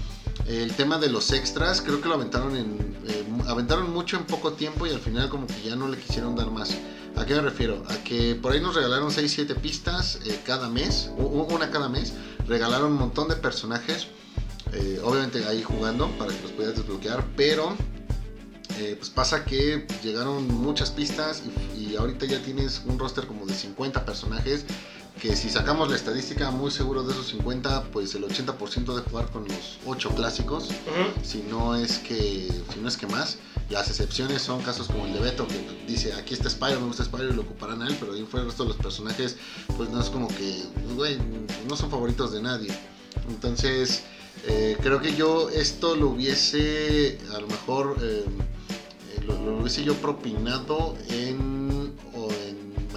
el 0.47 0.75
tema 0.75 0.99
de 0.99 1.09
los 1.09 1.31
extras, 1.31 1.81
creo 1.81 2.01
que 2.01 2.07
lo 2.07 2.15
aventaron 2.15 2.55
en, 2.55 2.97
eh, 3.07 3.25
aventaron 3.47 3.91
mucho 3.91 4.17
en 4.17 4.25
poco 4.25 4.53
tiempo 4.53 4.85
y 4.85 4.91
al 4.91 4.99
final 4.99 5.29
como 5.29 5.47
que 5.47 5.61
ya 5.63 5.75
no 5.75 5.87
le 5.87 5.97
quisieron 5.97 6.35
dar 6.35 6.51
más. 6.51 6.77
¿A 7.15 7.25
qué 7.25 7.33
me 7.33 7.41
refiero? 7.41 7.83
A 7.87 7.95
que 8.03 8.35
por 8.35 8.51
ahí 8.51 8.59
nos 8.59 8.75
regalaron 8.75 9.09
6-7 9.09 9.55
pistas 9.55 10.19
eh, 10.25 10.39
cada 10.45 10.69
mes, 10.69 11.09
una 11.17 11.71
cada 11.71 11.89
mes, 11.89 12.13
regalaron 12.47 12.91
un 12.91 12.99
montón 12.99 13.27
de 13.27 13.35
personajes, 13.35 14.07
eh, 14.73 14.99
obviamente 15.03 15.43
ahí 15.45 15.63
jugando 15.63 16.09
para 16.17 16.33
que 16.33 16.41
los 16.41 16.51
pudieras 16.51 16.77
desbloquear, 16.77 17.25
pero 17.35 17.75
pues 18.97 19.09
pasa 19.09 19.45
que 19.45 19.87
llegaron 20.03 20.49
muchas 20.49 20.91
pistas 20.91 21.43
y 21.77 21.95
ahorita 21.95 22.25
ya 22.25 22.43
tienes 22.43 22.81
un 22.85 22.99
roster 22.99 23.25
como 23.25 23.45
de 23.45 23.53
50 23.53 24.03
personajes 24.03 24.65
que 25.21 25.35
si 25.35 25.49
sacamos 25.49 25.89
la 25.89 25.95
estadística 25.95 26.51
muy 26.51 26.71
seguro 26.71 27.03
de 27.03 27.13
esos 27.13 27.27
50 27.27 27.83
pues 27.91 28.13
el 28.15 28.23
80% 28.23 28.95
de 28.95 29.01
jugar 29.01 29.31
con 29.31 29.47
los 29.47 29.77
8 29.85 30.09
clásicos 30.09 30.69
si 31.23 31.43
no 31.49 31.75
es 31.75 31.99
que 31.99 32.49
si 32.73 32.79
no 32.79 32.87
es 32.87 32.97
que 32.97 33.07
más. 33.07 33.37
Las 33.69 33.89
excepciones 33.89 34.43
son 34.43 34.61
casos 34.61 34.87
como 34.87 35.07
el 35.07 35.13
de 35.13 35.19
Beto 35.19 35.47
que 35.47 35.83
dice 35.87 36.13
aquí 36.13 36.33
está 36.33 36.49
Spyro 36.49 36.79
me 36.81 36.87
gusta 36.87 37.03
Spyro 37.03 37.29
y 37.29 37.33
lo 37.33 37.41
ocuparán 37.41 37.81
a 37.81 37.87
él 37.87 37.95
pero 37.99 38.13
ahí 38.13 38.25
fue 38.29 38.41
el 38.41 38.47
resto 38.47 38.63
de 38.63 38.69
los 38.69 38.77
personajes 38.77 39.37
pues 39.75 39.89
no 39.89 40.01
es 40.01 40.09
como 40.09 40.27
que 40.27 40.63
güey 40.95 41.17
no 41.67 41.75
son 41.75 41.89
favoritos 41.89 42.31
de 42.31 42.41
nadie. 42.41 42.71
Entonces 43.29 44.03
eh, 44.47 44.77
creo 44.81 45.01
que 45.01 45.15
yo 45.15 45.49
esto 45.49 45.95
lo 45.95 46.09
hubiese 46.09 47.17
a 47.33 47.39
lo 47.39 47.47
mejor 47.47 47.97
eh, 48.01 48.25
eh, 48.25 49.23
lo, 49.25 49.33
lo 49.41 49.57
hubiese 49.59 49.83
yo 49.83 49.95
propinado 49.95 50.95
en 51.09 51.54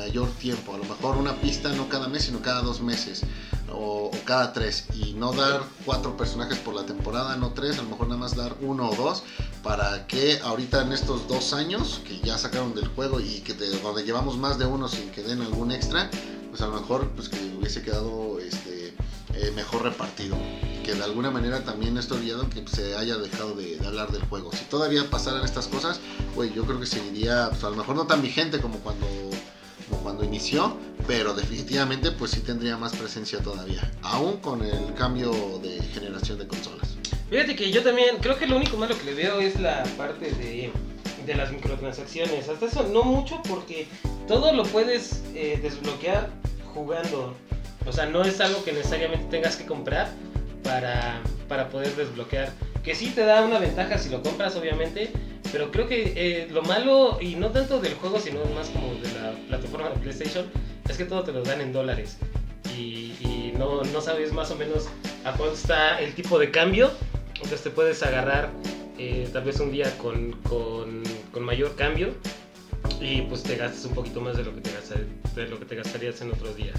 mayor 0.09 0.29
tiempo. 0.38 0.75
A 0.75 0.79
lo 0.79 0.85
mejor 0.85 1.16
una 1.16 1.35
pista 1.40 1.71
no 1.73 1.88
cada 1.88 2.09
mes, 2.09 2.25
sino 2.25 2.40
cada 2.40 2.62
dos 2.62 2.81
meses. 2.81 3.23
O, 3.71 4.07
o 4.07 4.11
cada 4.25 4.53
tres. 4.53 4.87
Y 4.94 5.12
no 5.12 5.33
dar 5.33 5.62
cuatro 5.85 6.16
personajes 6.16 6.59
por 6.59 6.75
la 6.75 6.85
temporada, 6.87 7.37
no 7.37 7.53
tres. 7.53 7.79
A 7.79 7.83
lo 7.83 7.90
mejor 7.90 8.09
nada 8.09 8.21
más 8.21 8.35
dar 8.35 8.57
uno 8.61 8.88
o 8.90 8.97
dos. 8.97 9.23
Para 9.62 10.07
que 10.07 10.38
ahorita 10.42 10.83
en 10.83 10.92
estos 10.92 11.29
dos 11.29 11.53
años 11.53 12.01
que 12.07 12.18
ya 12.21 12.38
sacaron 12.38 12.75
del 12.75 12.88
juego 12.88 13.21
y 13.21 13.40
que 13.40 13.55
de- 13.55 13.79
donde 13.81 14.05
llevamos 14.05 14.37
más 14.38 14.59
de 14.59 14.66
uno 14.66 14.88
sin 14.88 15.11
que 15.11 15.23
den 15.23 15.42
algún 15.42 15.71
extra, 15.73 16.11
pues 16.51 16.62
a 16.62 16.66
lo 16.66 16.81
mejor 16.81 17.09
pues 17.11 17.29
que 17.29 17.37
hubiese 17.59 17.83
quedado 17.83 18.38
este, 18.40 18.94
eh, 19.35 19.53
mejor 19.55 19.83
repartido 19.83 20.37
que 20.85 20.94
de 20.94 21.05
alguna 21.05 21.31
manera 21.31 21.62
también 21.64 21.99
estoy 21.99 22.18
olvidado 22.21 22.49
que 22.49 22.66
se 22.66 22.97
haya 22.97 23.18
dejado 23.18 23.55
de, 23.55 23.77
de 23.77 23.87
hablar 23.87 24.11
del 24.11 24.23
juego. 24.23 24.51
Si 24.53 24.64
todavía 24.64 25.11
pasaran 25.11 25.44
estas 25.44 25.66
cosas, 25.66 26.01
güey, 26.35 26.51
yo 26.55 26.64
creo 26.64 26.81
que 26.81 26.87
seguiría, 26.87 27.51
pues, 27.51 27.62
a 27.62 27.68
lo 27.68 27.77
mejor 27.77 27.94
no 27.94 28.07
tan 28.07 28.23
vigente 28.23 28.59
como 28.59 28.79
cuando, 28.79 29.07
como 29.88 30.03
cuando 30.03 30.24
inició, 30.24 30.77
pero 31.07 31.35
definitivamente 31.35 32.12
pues 32.12 32.33
sí 32.33 32.40
tendría 32.40 32.77
más 32.77 32.94
presencia 32.94 33.40
todavía, 33.40 33.90
aún 34.03 34.38
con 34.38 34.62
el 34.64 34.94
cambio 34.94 35.33
de 35.62 35.81
generación 35.94 36.38
de 36.38 36.46
consolas. 36.46 36.96
Fíjate 37.31 37.57
que 37.57 37.70
yo 37.70 37.83
también 37.83 38.16
creo 38.20 38.38
que 38.38 38.46
lo 38.46 38.57
único 38.57 38.77
malo 38.77 38.96
que 38.96 39.05
le 39.05 39.14
veo 39.14 39.40
es 39.40 39.61
la 39.61 39.85
parte 39.96 40.31
de, 40.33 40.72
de 41.27 41.35
las 41.35 41.53
microtransacciones. 41.53 42.48
Hasta 42.48 42.66
eso 42.66 42.85
no 42.85 43.03
mucho 43.03 43.42
porque 43.48 43.87
todo 44.27 44.53
lo 44.53 44.64
puedes 44.64 45.22
eh, 45.35 45.59
desbloquear 45.62 46.31
jugando. 46.72 47.35
O 47.87 47.92
sea, 47.92 48.07
no 48.07 48.22
es 48.22 48.40
algo 48.40 48.64
que 48.64 48.72
necesariamente 48.72 49.27
tengas 49.31 49.57
que 49.57 49.66
comprar 49.66 50.11
para, 50.64 51.20
para 51.48 51.68
poder 51.68 51.94
desbloquear. 51.96 52.51
Que 52.83 52.94
sí 52.94 53.12
te 53.14 53.22
da 53.24 53.42
una 53.42 53.59
ventaja 53.59 53.98
si 53.98 54.09
lo 54.09 54.22
compras, 54.22 54.57
obviamente. 54.57 55.12
Pero 55.53 55.70
creo 55.70 55.87
que 55.88 56.12
eh, 56.16 56.48
lo 56.51 56.62
malo, 56.62 57.18
y 57.20 57.35
no 57.37 57.51
tanto 57.51 57.81
del 57.81 57.94
juego, 57.94 58.18
sino 58.20 58.44
más 58.55 58.68
como 58.68 58.94
de 58.94 59.11
la 59.20 59.33
plataforma 59.48 59.88
de 59.90 59.96
PlayStation, 59.96 60.46
es 60.88 60.96
que 60.96 61.05
todo 61.05 61.22
te 61.22 61.33
lo 61.33 61.42
dan 61.42 61.61
en 61.61 61.72
dólares 61.72 62.18
y, 62.77 63.53
no, 63.57 63.83
no 63.83 64.01
sabes 64.01 64.33
más 64.33 64.51
o 64.53 64.57
menos 64.57 64.87
a 65.24 65.33
cuánto 65.33 65.55
está 65.55 65.98
el 66.01 66.14
tipo 66.14 66.38
de 66.38 66.51
cambio, 66.53 66.90
entonces 67.35 67.62
te 67.62 67.70
puedes 67.70 68.03
agarrar 68.05 68.51
eh, 68.98 69.29
tal 69.33 69.42
vez 69.44 69.59
un 69.59 69.72
día 69.72 69.96
con, 69.98 70.33
con, 70.48 71.03
con 71.33 71.42
mayor 71.42 71.74
cambio 71.74 72.14
y 73.01 73.22
pues 73.22 73.42
te 73.42 73.57
gastas 73.57 73.85
un 73.87 73.94
poquito 73.94 74.20
más 74.20 74.37
de 74.37 74.44
lo 74.44 74.55
que 74.55 74.61
te, 74.61 74.70
gasta- 74.70 75.01
de 75.35 75.48
lo 75.48 75.59
que 75.59 75.64
te 75.64 75.74
gastarías 75.74 76.20
en 76.20 76.31
otros 76.31 76.55
días. 76.57 76.77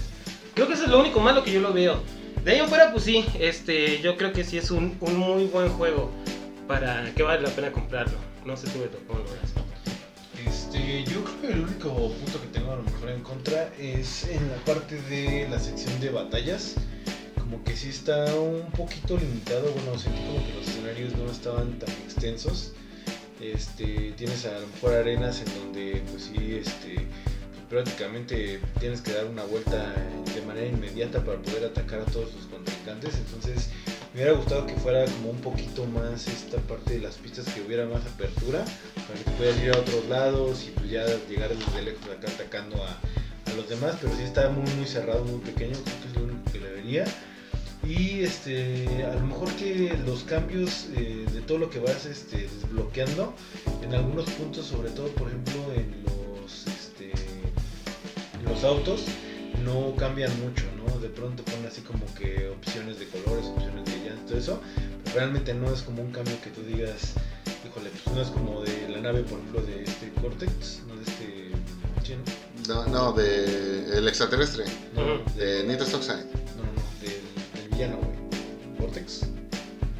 Creo 0.54 0.68
que 0.68 0.74
eso 0.74 0.84
es 0.84 0.90
lo 0.90 1.00
único 1.00 1.20
malo 1.20 1.42
que 1.44 1.52
yo 1.52 1.60
lo 1.60 1.72
veo. 1.72 2.00
De 2.44 2.52
ahí 2.52 2.58
en 2.60 2.68
fuera, 2.68 2.90
pues 2.92 3.04
sí, 3.04 3.26
este, 3.38 4.00
yo 4.00 4.16
creo 4.16 4.32
que 4.32 4.42
sí 4.44 4.56
es 4.56 4.70
un, 4.70 4.96
un 5.00 5.16
muy 5.16 5.44
buen 5.44 5.68
juego 5.70 6.10
para 6.66 7.12
que 7.14 7.22
vale 7.22 7.42
la 7.42 7.50
pena 7.50 7.70
comprarlo. 7.72 8.16
No 8.50 8.56
cómo 9.06 9.20
lo 9.20 9.24
ves. 9.26 9.52
Este, 10.44 11.04
yo 11.04 11.22
creo 11.22 11.40
que 11.40 11.52
el 11.52 11.60
único 11.60 11.88
punto 11.94 12.40
que 12.40 12.48
tengo 12.48 12.72
a 12.72 12.76
lo 12.76 12.82
mejor 12.82 13.10
en 13.10 13.22
contra 13.22 13.72
es 13.78 14.24
en 14.24 14.50
la 14.50 14.56
parte 14.64 15.00
de 15.02 15.46
la 15.48 15.60
sección 15.60 16.00
de 16.00 16.10
batallas. 16.10 16.74
Como 17.38 17.62
que 17.62 17.76
sí 17.76 17.90
está 17.90 18.24
un 18.34 18.68
poquito 18.72 19.16
limitado. 19.16 19.70
Bueno, 19.70 19.96
sentí 19.96 20.18
como 20.26 20.44
que 20.44 20.54
los 20.54 20.68
escenarios 20.68 21.16
no 21.16 21.30
estaban 21.30 21.78
tan 21.78 21.90
extensos. 22.04 22.72
Este, 23.40 24.14
tienes 24.16 24.44
a 24.46 24.58
lo 24.58 24.66
mejor 24.66 24.94
arenas 24.94 25.42
en 25.42 25.54
donde, 25.54 26.02
pues 26.10 26.24
sí, 26.24 26.56
este, 26.56 27.06
prácticamente 27.68 28.60
tienes 28.80 29.00
que 29.00 29.12
dar 29.12 29.26
una 29.26 29.44
vuelta 29.44 29.94
de 30.34 30.42
manera 30.42 30.66
inmediata 30.66 31.24
para 31.24 31.40
poder 31.40 31.66
atacar 31.66 32.00
a 32.00 32.04
todos 32.06 32.32
tus 32.32 32.46
contrincantes. 32.46 33.14
Entonces, 33.14 33.70
me 34.12 34.22
hubiera 34.22 34.36
gustado 34.36 34.66
que 34.66 34.74
fuera 34.74 35.04
como 35.04 35.30
un 35.30 35.40
poquito 35.40 35.86
más 35.86 36.26
esta 36.26 36.58
parte 36.58 36.94
de 36.94 37.00
las 37.00 37.14
pistas, 37.16 37.46
que 37.46 37.60
hubiera 37.60 37.86
más 37.86 38.04
apertura, 38.06 38.64
para 39.06 39.18
que 39.20 39.30
puedas 39.38 39.56
ir 39.62 39.70
a 39.70 39.78
otros 39.78 40.08
lados 40.08 40.64
y 40.66 40.70
pues 40.72 40.90
ya 40.90 41.06
llegar 41.28 41.50
desde 41.50 41.82
lejos 41.82 42.02
acá 42.08 42.28
atacando 42.28 42.82
a, 42.84 42.96
los 43.56 43.68
demás, 43.68 43.96
pero 44.00 44.14
sí 44.14 44.22
está 44.22 44.48
muy 44.48 44.70
muy 44.74 44.86
cerrado, 44.86 45.24
muy 45.24 45.40
pequeño, 45.40 45.72
creo 45.72 46.00
que 46.00 46.08
es 46.08 46.14
lo 46.14 46.22
único 46.22 46.52
que 46.52 46.60
le 46.60 46.70
vería. 46.70 47.04
Y 47.82 48.20
este, 48.20 48.86
a 49.04 49.14
lo 49.14 49.26
mejor 49.26 49.52
que 49.54 49.98
los 50.06 50.22
cambios 50.22 50.86
eh, 50.94 51.26
de 51.32 51.40
todo 51.40 51.58
lo 51.58 51.68
que 51.68 51.80
vas 51.80 52.06
este, 52.06 52.42
desbloqueando, 52.42 53.34
en 53.82 53.92
algunos 53.92 54.30
puntos, 54.30 54.66
sobre 54.66 54.90
todo 54.90 55.08
por 55.08 55.26
ejemplo 55.26 55.54
en 55.74 56.04
los, 56.04 56.66
este, 56.68 57.12
los 58.44 58.62
autos, 58.62 59.06
no 59.64 59.96
cambian 59.96 60.30
mucho. 60.40 60.64
De 61.00 61.08
pronto 61.08 61.42
ponen 61.44 61.66
así 61.66 61.80
como 61.82 62.04
que 62.14 62.48
opciones 62.48 62.98
de 62.98 63.06
colores, 63.06 63.46
opciones 63.46 63.84
de 63.86 63.96
llantas, 64.08 64.26
todo 64.26 64.38
eso. 64.38 64.60
Pero 65.04 65.16
realmente 65.16 65.54
no 65.54 65.72
es 65.72 65.82
como 65.82 66.02
un 66.02 66.12
cambio 66.12 66.34
que 66.42 66.50
tú 66.50 66.62
digas, 66.62 67.12
híjole, 67.66 67.90
pues 68.04 68.14
no 68.16 68.22
es 68.22 68.28
como 68.28 68.60
de 68.62 68.88
la 68.90 69.00
nave, 69.00 69.22
por 69.22 69.38
ejemplo, 69.38 69.62
de 69.62 69.82
este 69.84 70.10
Cortex, 70.20 70.80
no 70.86 70.96
de 70.96 71.02
este... 71.02 71.50
¿quién? 72.04 72.20
No, 72.68 72.86
no, 72.86 73.12
de 73.12 73.96
el 73.98 74.06
extraterrestre, 74.08 74.64
No, 74.94 75.02
Ujú. 75.16 75.38
de 75.38 75.64
Nitrous 75.64 75.94
Oxide. 75.94 76.24
No, 76.56 76.64
no, 76.64 76.82
del, 77.00 77.62
del 77.62 77.68
villano, 77.72 77.96
güey. 77.96 78.78
Cortex. 78.78 79.22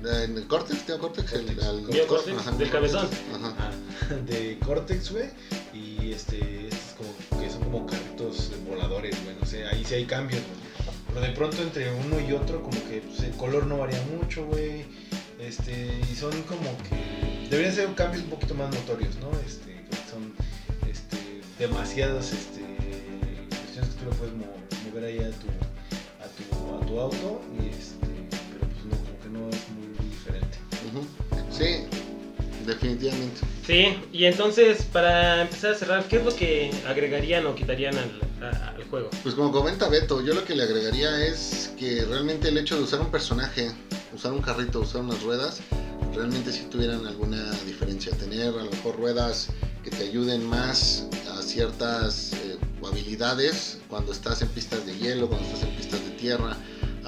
¿De 0.02 0.46
Cortex? 0.46 0.86
¿Tío 0.86 0.98
Cortex? 0.98 1.32
El, 1.32 1.44
Cortex. 1.46 1.64
al- 1.66 1.86
Tío 1.88 2.06
Cortex, 2.06 2.38
Ajá. 2.38 2.50
del 2.52 2.70
cabezón. 2.70 3.08
Ajá. 3.34 3.54
Ah, 3.58 4.14
de 4.26 4.58
Cortex, 4.64 5.10
güey. 5.12 5.26
Y 5.74 6.12
este, 6.12 6.38
este 6.68 6.68
es 6.68 6.94
como 6.96 7.40
que 7.42 7.50
son 7.50 7.62
como 7.64 7.86
carritos 7.86 8.50
voladores, 8.68 9.16
güey. 9.24 9.36
No 9.40 9.46
sé, 9.46 9.66
ahí 9.66 9.84
sí 9.84 9.94
hay 9.94 10.04
cambios, 10.06 10.40
güey. 10.42 10.69
Pero 11.12 11.20
de 11.26 11.32
pronto 11.32 11.62
entre 11.62 11.92
uno 11.92 12.20
y 12.20 12.32
otro, 12.32 12.62
como 12.62 12.78
que 12.88 13.00
pues, 13.00 13.20
el 13.20 13.32
color 13.32 13.66
no 13.66 13.78
varía 13.78 14.00
mucho, 14.20 14.46
güey. 14.46 14.84
Este, 15.38 16.00
y 16.10 16.14
son 16.14 16.30
como 16.42 16.76
que. 16.88 17.48
Deberían 17.50 17.74
ser 17.74 17.94
cambios 17.94 18.22
un 18.24 18.30
poquito 18.30 18.54
más 18.54 18.72
notorios, 18.74 19.16
¿no? 19.16 19.30
Este, 19.44 19.80
son 20.10 20.32
este, 20.88 21.16
demasiadas 21.58 22.32
este, 22.32 22.60
cuestiones 23.48 23.90
que 23.90 24.04
tú 24.04 24.10
le 24.10 24.16
puedes 24.16 24.34
mo- 24.34 24.46
mover 24.88 25.04
ahí 25.04 25.18
a 25.18 25.30
tu, 25.30 25.48
a 26.22 26.28
tu, 26.28 26.76
a 26.76 26.86
tu 26.86 27.00
auto. 27.00 27.42
Y 27.60 27.68
este, 27.70 28.06
pero 28.52 28.66
pues 28.68 28.84
no, 28.84 28.96
como 28.96 29.18
que 29.20 29.28
no 29.30 29.48
es 29.48 29.68
muy 29.74 30.08
diferente. 30.10 30.58
Sí, 31.50 31.86
definitivamente. 32.66 33.40
Sí, 33.70 33.96
y 34.12 34.24
entonces 34.24 34.82
para 34.92 35.42
empezar 35.42 35.70
a 35.70 35.74
cerrar, 35.76 36.08
¿qué 36.08 36.16
es 36.16 36.24
lo 36.24 36.34
que 36.34 36.72
agregarían 36.88 37.46
o 37.46 37.54
quitarían 37.54 37.94
al, 37.96 38.82
juego? 38.90 39.10
Pues 39.22 39.36
como 39.36 39.52
comenta 39.52 39.88
Beto, 39.88 40.20
yo 40.24 40.34
lo 40.34 40.44
que 40.44 40.56
le 40.56 40.64
agregaría 40.64 41.24
es 41.24 41.72
que 41.78 42.04
realmente 42.04 42.48
el 42.48 42.58
hecho 42.58 42.74
de 42.74 42.82
usar 42.82 43.00
un 43.00 43.12
personaje, 43.12 43.70
usar 44.12 44.32
un 44.32 44.42
carrito, 44.42 44.80
usar 44.80 45.02
unas 45.02 45.22
ruedas, 45.22 45.60
realmente 46.12 46.50
si 46.50 46.64
tuvieran 46.64 47.06
alguna 47.06 47.48
diferencia. 47.64 48.10
Tener 48.16 48.48
a 48.48 48.64
lo 48.64 48.72
mejor 48.72 48.96
ruedas 48.96 49.50
que 49.84 49.90
te 49.90 50.02
ayuden 50.02 50.44
más 50.44 51.06
a 51.32 51.40
ciertas 51.40 52.32
eh, 52.32 52.58
habilidades 52.84 53.78
cuando 53.88 54.10
estás 54.10 54.42
en 54.42 54.48
pistas 54.48 54.84
de 54.84 54.98
hielo, 54.98 55.28
cuando 55.28 55.46
estás 55.46 55.62
en 55.62 55.76
pistas 55.76 56.02
de 56.02 56.10
tierra. 56.16 56.56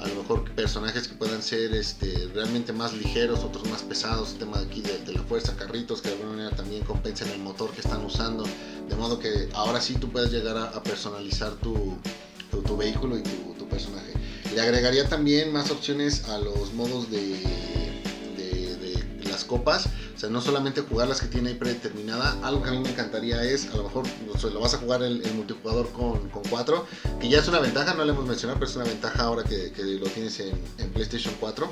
A 0.03 0.07
lo 0.07 0.15
mejor 0.15 0.43
personajes 0.51 1.07
que 1.07 1.15
puedan 1.15 1.41
ser 1.41 1.73
este, 1.73 2.27
realmente 2.33 2.73
más 2.73 2.93
ligeros, 2.93 3.39
otros 3.39 3.65
más 3.69 3.83
pesados, 3.83 4.37
tema 4.37 4.59
de 4.59 4.65
aquí 4.65 4.81
de, 4.81 5.13
la 5.13 5.23
fuerza, 5.23 5.55
carritos 5.55 6.01
que 6.01 6.09
de 6.09 6.15
alguna 6.15 6.35
manera 6.35 6.55
también 6.55 6.83
compensen 6.83 7.29
el 7.29 7.39
motor 7.39 7.71
que 7.71 7.79
están 7.79 8.03
usando. 8.03 8.43
De 8.89 8.95
modo 8.97 9.17
que 9.17 9.47
ahora 9.53 9.79
sí 9.79 9.95
tú 9.95 10.09
puedes 10.11 10.29
llegar 10.29 10.57
a, 10.57 10.83
personalizar 10.83 11.53
tu, 11.53 11.97
tu, 12.51 12.75
vehículo 12.75 13.17
y 13.17 13.23
tu, 13.23 13.65
personaje. 13.69 14.11
Le 14.53 14.61
agregaría 14.61 15.07
también 15.07 15.53
más 15.53 15.71
opciones 15.71 16.25
a 16.25 16.37
los 16.37 16.73
modos 16.73 17.09
de, 17.09 17.39
copas. 19.53 19.85
O 20.15 20.19
sea, 20.19 20.29
no 20.29 20.41
solamente 20.41 20.81
jugar 20.81 21.07
las 21.07 21.21
que 21.21 21.27
tiene 21.27 21.49
ahí 21.49 21.55
predeterminada. 21.55 22.35
Algo 22.41 22.63
que 22.63 22.69
a 22.69 22.71
mí 22.71 22.79
me 22.79 22.89
encantaría 22.89 23.43
es, 23.43 23.69
a 23.71 23.77
lo 23.77 23.83
mejor 23.83 24.05
o 24.33 24.37
sea, 24.39 24.49
lo 24.49 24.59
vas 24.59 24.73
a 24.73 24.77
jugar 24.77 25.03
el, 25.03 25.23
el 25.23 25.33
multijugador 25.35 25.89
con, 25.91 26.29
con 26.29 26.41
4, 26.49 26.87
que 27.19 27.29
ya 27.29 27.39
es 27.39 27.47
una 27.47 27.59
ventaja, 27.59 27.93
no 27.93 28.03
le 28.03 28.11
hemos 28.13 28.25
mencionado, 28.25 28.59
pero 28.59 28.69
es 28.69 28.75
una 28.75 28.85
ventaja 28.85 29.23
ahora 29.23 29.43
que, 29.43 29.71
que 29.71 29.83
lo 29.83 30.07
tienes 30.07 30.39
en, 30.39 30.59
en 30.79 30.89
PlayStation 30.91 31.35
4. 31.39 31.69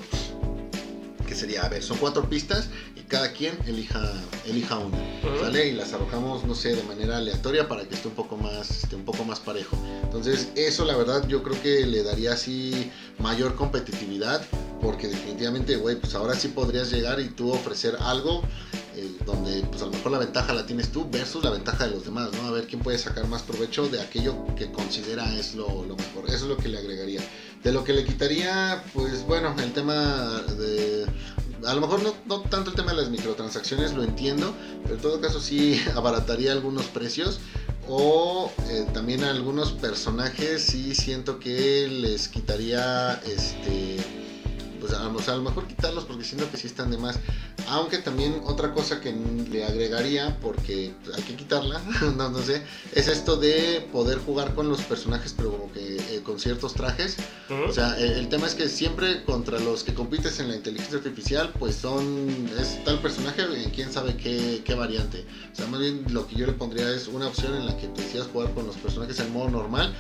Que 1.27 1.35
sería, 1.35 1.63
a 1.63 1.69
ver, 1.69 1.81
son 1.81 1.97
cuatro 1.97 2.29
pistas 2.29 2.67
y 2.93 3.01
cada 3.03 3.31
quien 3.31 3.57
elija, 3.65 4.01
elija 4.45 4.77
una. 4.77 4.97
¿Sale? 5.39 5.69
Y 5.69 5.71
las 5.71 5.93
arrojamos, 5.93 6.43
no 6.43 6.53
sé, 6.53 6.75
de 6.75 6.83
manera 6.83 7.17
aleatoria 7.17 7.69
para 7.69 7.87
que 7.87 7.95
esté 7.95 8.09
un 8.09 8.15
poco 8.15 8.35
más, 8.35 8.69
esté 8.83 8.97
un 8.97 9.05
poco 9.05 9.23
más 9.23 9.39
parejo. 9.39 9.77
Entonces, 10.03 10.49
eso 10.55 10.83
la 10.83 10.97
verdad 10.97 11.25
yo 11.27 11.41
creo 11.41 11.59
que 11.61 11.85
le 11.87 12.03
daría 12.03 12.33
así 12.33 12.91
mayor 13.17 13.55
competitividad. 13.55 14.45
Porque 14.81 15.07
definitivamente, 15.07 15.75
güey, 15.75 15.95
pues 15.95 16.15
ahora 16.15 16.35
sí 16.35 16.47
podrías 16.49 16.91
llegar 16.91 17.19
y 17.19 17.29
tú 17.29 17.51
ofrecer 17.51 17.97
algo 17.99 18.41
eh, 18.93 19.09
donde 19.25 19.61
pues 19.61 19.81
a 19.81 19.85
lo 19.85 19.91
mejor 19.91 20.11
la 20.11 20.17
ventaja 20.17 20.53
la 20.53 20.65
tienes 20.65 20.91
tú 20.91 21.09
versus 21.09 21.41
la 21.43 21.49
ventaja 21.49 21.85
de 21.85 21.91
los 21.91 22.03
demás, 22.03 22.29
¿no? 22.33 22.47
A 22.47 22.51
ver 22.51 22.67
quién 22.67 22.81
puede 22.81 22.97
sacar 22.97 23.25
más 23.27 23.41
provecho 23.41 23.87
de 23.87 24.01
aquello 24.01 24.35
que 24.55 24.69
considera 24.71 25.33
es 25.33 25.55
lo, 25.55 25.67
mejor. 25.83 26.25
Eso 26.27 26.35
es 26.35 26.41
lo 26.43 26.57
que 26.57 26.67
le 26.67 26.77
agregaría. 26.77 27.21
De 27.63 27.71
lo 27.71 27.85
que 27.85 27.93
le 27.93 28.03
quitaría, 28.03 28.83
pues 28.93 29.25
bueno, 29.25 29.55
el 29.59 29.71
tema 29.71 30.41
de... 30.57 31.05
A 31.65 31.73
lo 31.73 31.81
mejor 31.81 32.03
no, 32.03 32.13
no 32.25 32.41
tanto 32.41 32.71
el 32.71 32.75
tema 32.75 32.91
de 32.91 32.97
las 32.97 33.09
microtransacciones, 33.09 33.93
lo 33.93 34.03
entiendo, 34.03 34.53
pero 34.83 34.95
en 34.95 35.01
todo 35.01 35.21
caso 35.21 35.39
sí 35.39 35.81
abarataría 35.95 36.51
algunos 36.51 36.85
precios. 36.87 37.39
O 37.87 38.51
eh, 38.69 38.85
también 38.93 39.23
a 39.23 39.29
algunos 39.31 39.71
personajes 39.71 40.63
sí 40.63 40.95
siento 40.95 41.39
que 41.39 41.87
les 41.87 42.27
quitaría 42.27 43.13
este 43.25 44.20
pues 44.81 44.93
a, 44.93 45.07
o 45.07 45.21
sea, 45.21 45.35
a 45.35 45.37
lo 45.37 45.43
mejor 45.43 45.67
quitarlos 45.67 46.03
porque 46.05 46.25
siento 46.25 46.49
que 46.49 46.57
sí 46.57 46.67
están 46.67 46.91
de 46.91 46.97
más. 46.97 47.19
Aunque 47.69 47.99
también 47.99 48.41
otra 48.45 48.73
cosa 48.73 48.99
que 48.99 49.13
le 49.13 49.63
agregaría, 49.63 50.37
porque 50.41 50.93
hay 51.15 51.23
que 51.23 51.35
quitarla, 51.35 51.81
no, 52.17 52.29
no 52.29 52.41
sé, 52.41 52.63
es 52.93 53.07
esto 53.07 53.37
de 53.37 53.87
poder 53.91 54.17
jugar 54.19 54.55
con 54.55 54.67
los 54.67 54.81
personajes, 54.81 55.33
pero 55.37 55.51
como 55.51 55.71
que 55.71 55.97
eh, 55.97 56.21
con 56.23 56.39
ciertos 56.39 56.73
trajes. 56.73 57.17
Ujú. 57.49 57.69
O 57.69 57.71
sea, 57.71 57.97
el, 57.97 58.11
el 58.13 58.29
tema 58.29 58.47
es 58.47 58.55
que 58.55 58.67
siempre 58.67 59.23
contra 59.23 59.59
los 59.59 59.83
que 59.83 59.93
compites 59.93 60.39
en 60.39 60.49
la 60.49 60.55
inteligencia 60.55 60.97
artificial, 60.97 61.53
pues 61.59 61.75
son, 61.75 62.49
es 62.59 62.83
tal 62.83 62.99
personaje 62.99 63.43
en 63.43 63.69
quién 63.69 63.91
sabe 63.93 64.17
qué, 64.17 64.63
qué 64.65 64.73
variante. 64.73 65.25
O 65.53 65.55
sea, 65.55 65.67
más 65.67 65.79
bien 65.79 66.03
lo 66.09 66.27
que 66.27 66.35
yo 66.35 66.47
le 66.47 66.53
pondría 66.53 66.89
es 66.89 67.07
una 67.07 67.27
opción 67.27 67.55
en 67.55 67.67
la 67.67 67.77
que 67.77 67.87
decidas 67.89 68.27
jugar 68.33 68.53
con 68.53 68.65
los 68.65 68.75
personajes 68.77 69.19
en 69.19 69.31
modo 69.31 69.49
normal 69.49 69.93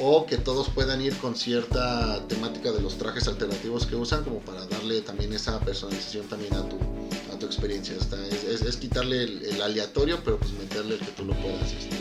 o 0.00 0.26
que 0.26 0.36
todos 0.36 0.68
puedan 0.70 1.00
ir 1.00 1.16
con 1.18 1.36
cierta 1.36 2.26
temática 2.26 2.72
de 2.72 2.80
los 2.80 2.96
trajes 2.98 3.28
alternativos 3.28 3.86
que 3.86 3.94
usan 3.96 4.24
como 4.24 4.40
para 4.40 4.66
darle 4.66 5.00
también 5.02 5.32
esa 5.32 5.60
personalización 5.60 6.26
también 6.28 6.54
a 6.54 6.68
tu, 6.68 6.76
a 7.32 7.38
tu 7.38 7.46
experiencia. 7.46 7.94
Está, 7.96 8.16
es, 8.26 8.44
es- 8.44 8.62
es 8.62 8.76
quitarle 8.76 9.22
el, 9.24 9.44
el 9.44 9.62
aleatorio, 9.62 10.18
pero 10.24 10.38
pues 10.38 10.52
meterle 10.52 10.94
el 10.94 11.00
que 11.00 11.12
tú 11.12 11.24
lo 11.24 11.34
puedas, 11.34 11.72
este, 11.72 11.96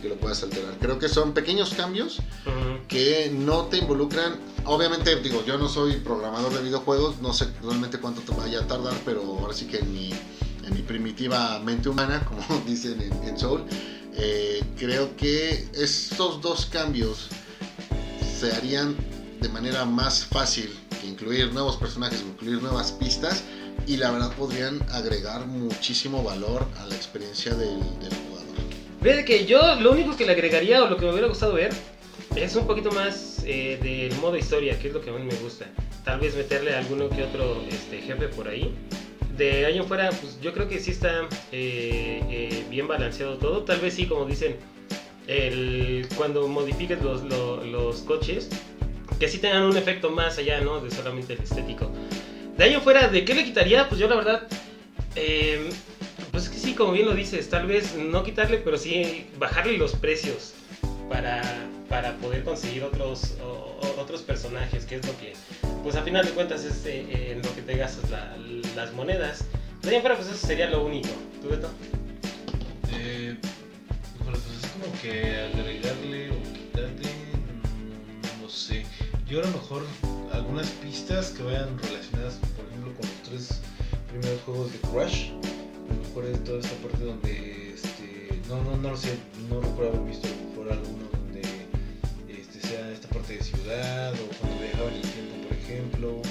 que 0.00 0.08
lo 0.08 0.16
puedas 0.16 0.42
alterar. 0.42 0.76
Creo 0.80 0.98
que 0.98 1.08
son 1.08 1.32
pequeños 1.32 1.74
cambios 1.74 2.18
Ujú. 2.18 2.86
que 2.88 3.30
no 3.34 3.62
te 3.64 3.78
involucran. 3.78 4.36
Obviamente, 4.66 5.16
digo, 5.16 5.44
yo 5.44 5.58
no 5.58 5.68
soy 5.68 5.96
programador 5.96 6.52
de 6.54 6.62
videojuegos, 6.62 7.20
no 7.20 7.32
sé 7.32 7.48
realmente 7.62 7.98
cuánto 7.98 8.20
te 8.20 8.32
vaya 8.38 8.60
a 8.60 8.66
tardar, 8.66 8.94
pero 9.04 9.22
ahora 9.22 9.54
sí 9.54 9.64
que 9.66 9.78
en 9.78 9.92
mi, 9.92 10.10
en 10.64 10.72
mi 10.74 10.82
primitiva 10.82 11.58
mente 11.60 11.88
humana, 11.88 12.24
como 12.28 12.62
dicen 12.64 13.00
en, 13.02 13.28
en 13.28 13.38
Soul, 13.38 13.64
eh, 14.16 14.62
creo 14.78 15.16
que 15.16 15.66
estos 15.74 16.40
dos 16.40 16.66
cambios 16.66 17.28
se 18.38 18.52
harían 18.52 18.96
de 19.40 19.48
manera 19.48 19.84
más 19.84 20.24
fácil 20.24 20.70
que 21.00 21.06
incluir 21.06 21.52
nuevos 21.52 21.76
personajes, 21.76 22.20
incluir 22.20 22.62
nuevas 22.62 22.92
pistas 22.92 23.44
y 23.86 23.96
la 23.96 24.10
verdad 24.10 24.32
podrían 24.36 24.80
agregar 24.90 25.46
muchísimo 25.46 26.22
valor 26.22 26.66
a 26.78 26.86
la 26.86 26.94
experiencia 26.94 27.54
del, 27.54 27.78
jugador. 27.78 28.56
Fíjate 29.02 29.24
que 29.24 29.46
yo 29.46 29.74
lo 29.80 29.92
único 29.92 30.16
que 30.16 30.24
le 30.24 30.32
agregaría 30.32 30.82
o 30.82 30.88
lo 30.88 30.96
que 30.96 31.04
me 31.04 31.12
hubiera 31.12 31.28
gustado 31.28 31.54
ver 31.54 31.72
es 32.36 32.56
un 32.56 32.66
poquito 32.66 32.90
más 32.92 33.42
eh, 33.44 33.78
del 33.82 34.18
modo 34.20 34.36
historia, 34.36 34.78
que 34.78 34.88
es 34.88 34.94
lo 34.94 35.00
que 35.00 35.10
a 35.10 35.12
mí 35.12 35.24
me 35.24 35.34
gusta. 35.36 35.66
Tal 36.04 36.20
vez 36.20 36.34
meterle 36.34 36.74
alguno 36.74 37.08
que 37.08 37.22
otro 37.24 37.62
este, 37.68 38.00
jefe 38.00 38.28
por 38.28 38.48
ahí. 38.48 38.74
De 39.36 39.66
año 39.66 39.84
fuera, 39.84 40.10
pues 40.10 40.40
yo 40.40 40.52
creo 40.52 40.68
que 40.68 40.78
sí 40.78 40.92
está 40.92 41.22
eh, 41.50 42.22
eh, 42.30 42.64
bien 42.70 42.86
balanceado 42.86 43.36
todo. 43.38 43.64
Tal 43.64 43.80
vez 43.80 43.94
sí, 43.94 44.06
como 44.06 44.26
dicen, 44.26 44.56
cuando 46.16 46.46
modifiques 46.46 47.02
los, 47.02 47.22
lo- 47.24 47.64
los 47.64 48.02
coches, 48.02 48.48
que 49.18 49.28
sí 49.28 49.38
tengan 49.38 49.62
un 49.64 49.76
efecto 49.76 50.10
más 50.10 50.38
allá, 50.38 50.60
¿no? 50.60 50.80
De 50.80 50.90
solamente 50.90 51.32
el 51.32 51.40
estético. 51.40 51.90
De 52.56 52.64
año 52.64 52.80
fuera, 52.80 53.08
¿de 53.08 53.24
qué 53.24 53.34
le 53.34 53.44
quitaría? 53.44 53.88
Pues 53.88 54.00
yo 54.00 54.06
la 54.08 54.16
verdad, 54.16 54.46
eh, 55.16 55.68
pues 56.30 56.44
es 56.44 56.50
que 56.50 56.58
sí, 56.58 56.74
como 56.74 56.92
bien 56.92 57.06
lo 57.06 57.14
dices, 57.14 57.48
tal 57.48 57.66
vez 57.66 57.96
no 57.96 58.22
quitarle, 58.22 58.58
pero 58.58 58.78
sí 58.78 59.26
bajarle 59.38 59.76
los 59.78 59.94
precios 59.96 60.54
para, 61.08 61.42
para 61.88 62.16
poder 62.16 62.44
conseguir 62.44 62.82
otros, 62.84 63.34
o- 63.42 63.78
otros 64.00 64.22
personajes, 64.22 64.84
que 64.84 64.96
es 64.96 65.06
lo 65.06 65.16
que, 65.18 65.32
pues 65.82 65.96
a 65.96 66.02
final 66.02 66.24
de 66.24 66.32
cuentas 66.32 66.64
es 66.64 66.84
eh, 66.86 67.06
eh, 67.08 67.32
en 67.32 67.42
lo 67.42 67.54
que 67.54 67.62
te 67.62 67.76
gastas 67.76 68.10
la- 68.10 68.36
las 68.76 68.92
monedas. 68.92 69.44
De 69.82 69.90
ahí 69.90 69.96
en 69.96 70.00
fuera, 70.02 70.16
pues 70.16 70.28
eso 70.28 70.46
sería 70.46 70.68
lo 70.70 70.84
único. 70.84 71.08
¿Tú, 71.42 71.48
Beto? 71.50 71.68
Eh, 72.92 73.36
híjole, 74.20 74.38
pues 74.38 74.64
es 74.64 74.70
como 74.70 75.00
que 75.02 75.40
agregarle 75.52 76.30
o 76.30 76.42
quitarle, 76.52 77.08
mm, 78.38 78.42
no 78.42 78.48
sé. 78.48 78.84
Yo 79.28 79.40
a 79.40 79.42
lo 79.42 79.50
mejor 79.52 79.82
algunas 80.32 80.68
pistas 80.68 81.30
que 81.30 81.42
vayan 81.42 81.78
relacionadas, 81.78 82.34
por 82.56 82.66
ejemplo, 82.66 82.92
con 82.94 83.06
los 83.08 83.22
tres 83.28 83.60
primeros 84.10 84.40
juegos 84.42 84.72
de 84.72 84.78
Crash. 84.90 85.30
A 85.30 85.94
lo 85.94 86.02
mejor 86.08 86.24
es 86.26 86.44
toda 86.44 86.60
esta 86.60 86.76
parte 86.86 87.04
donde, 87.04 87.74
este, 87.74 88.40
no, 88.48 88.62
no, 88.64 88.76
no 88.76 88.90
lo 88.90 88.96
sé, 88.96 89.16
no 89.50 89.60
recuerdo 89.60 89.92
haber 89.98 90.08
visto 90.10 90.28
de 93.36 93.42
ciudad 93.42 94.12
o 94.14 94.38
cuando 94.38 94.60
viajaba 94.62 94.88
en 94.90 94.96
el 94.96 95.02
tiempo, 95.02 95.48
por 95.48 95.56
ejemplo. 95.56 96.22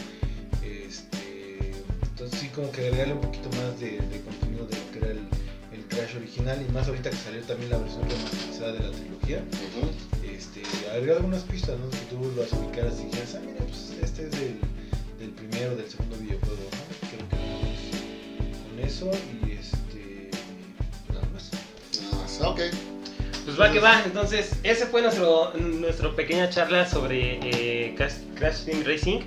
Este, 0.63 1.71
entonces 2.01 2.39
sí 2.39 2.47
como 2.49 2.71
que 2.71 2.81
agregarle 2.87 3.13
un 3.13 3.21
poquito 3.21 3.49
más 3.49 3.79
de, 3.79 3.99
de 3.99 4.21
contenido 4.21 4.65
de 4.67 4.77
lo 4.77 4.91
que 4.91 4.97
era 4.99 5.11
el, 5.11 5.27
el 5.73 5.83
Crash 5.89 6.15
original 6.15 6.63
y 6.67 6.71
más 6.71 6.87
ahorita 6.87 7.09
que 7.09 7.17
salió 7.17 7.41
también 7.41 7.71
la 7.71 7.77
versión 7.77 8.09
remasterizada 8.09 8.73
de 8.73 8.79
la 8.79 8.91
trilogía, 8.91 9.43
este, 10.23 10.61
agregar 10.91 11.17
algunas 11.17 11.43
pistas, 11.43 11.77
¿no? 11.79 11.89
Que 11.89 11.97
tú 12.09 12.31
las 12.37 12.51
ubicaras 12.53 12.99
y 13.01 13.05
dijeras, 13.05 13.35
ah, 13.35 13.41
mira, 13.45 13.65
pues 13.65 13.93
este 14.01 14.23
es 14.27 14.31
del, 14.31 14.59
del 15.19 15.29
primero, 15.31 15.75
del 15.75 15.89
segundo 15.89 16.15
videojuego, 16.17 16.55
¿no? 16.55 17.09
Creo 17.09 17.29
que 17.29 17.35
más 17.35 18.63
con 18.63 18.79
eso 18.79 19.11
y 19.43 19.51
este, 19.51 20.29
nada 21.09 21.27
más. 21.33 21.51
Nada 22.01 22.23
más. 22.23 22.41
Ok. 22.41 22.92
Pues 23.55 23.69
va 23.69 23.71
que 23.71 23.79
va, 23.79 24.01
entonces 24.03 24.51
ese 24.63 24.87
fue 24.87 25.03
nuestro 25.03 25.53
nuestra 25.53 26.09
pequeña 26.15 26.49
charla 26.49 26.89
sobre 26.89 27.37
eh, 27.43 27.93
Crash, 27.95 28.13
Crash 28.35 28.63
Team 28.65 28.83
Racing. 28.83 29.19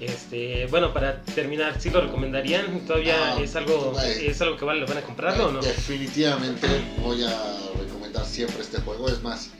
Este, 0.00 0.66
bueno, 0.70 0.94
para 0.94 1.20
terminar, 1.22 1.78
¿sí 1.78 1.90
lo 1.90 2.00
recomendarían? 2.00 2.80
¿Todavía 2.86 3.34
Ah, 3.36 3.40
es 3.42 3.54
algo 3.56 3.92
vale. 3.94 4.26
es 4.30 4.40
algo 4.40 4.56
que 4.56 4.64
vale 4.64 4.80
la 4.80 4.86
pena 4.86 5.02
comprarlo 5.02 5.48
o 5.48 5.52
no? 5.52 5.60
Definitivamente 5.60 6.66
voy 7.02 7.22
a 7.24 7.30
recomendar 7.78 8.24
siempre 8.24 8.62
este 8.62 8.80
juego. 8.80 9.06
Es 9.08 9.22
más, 9.22 9.50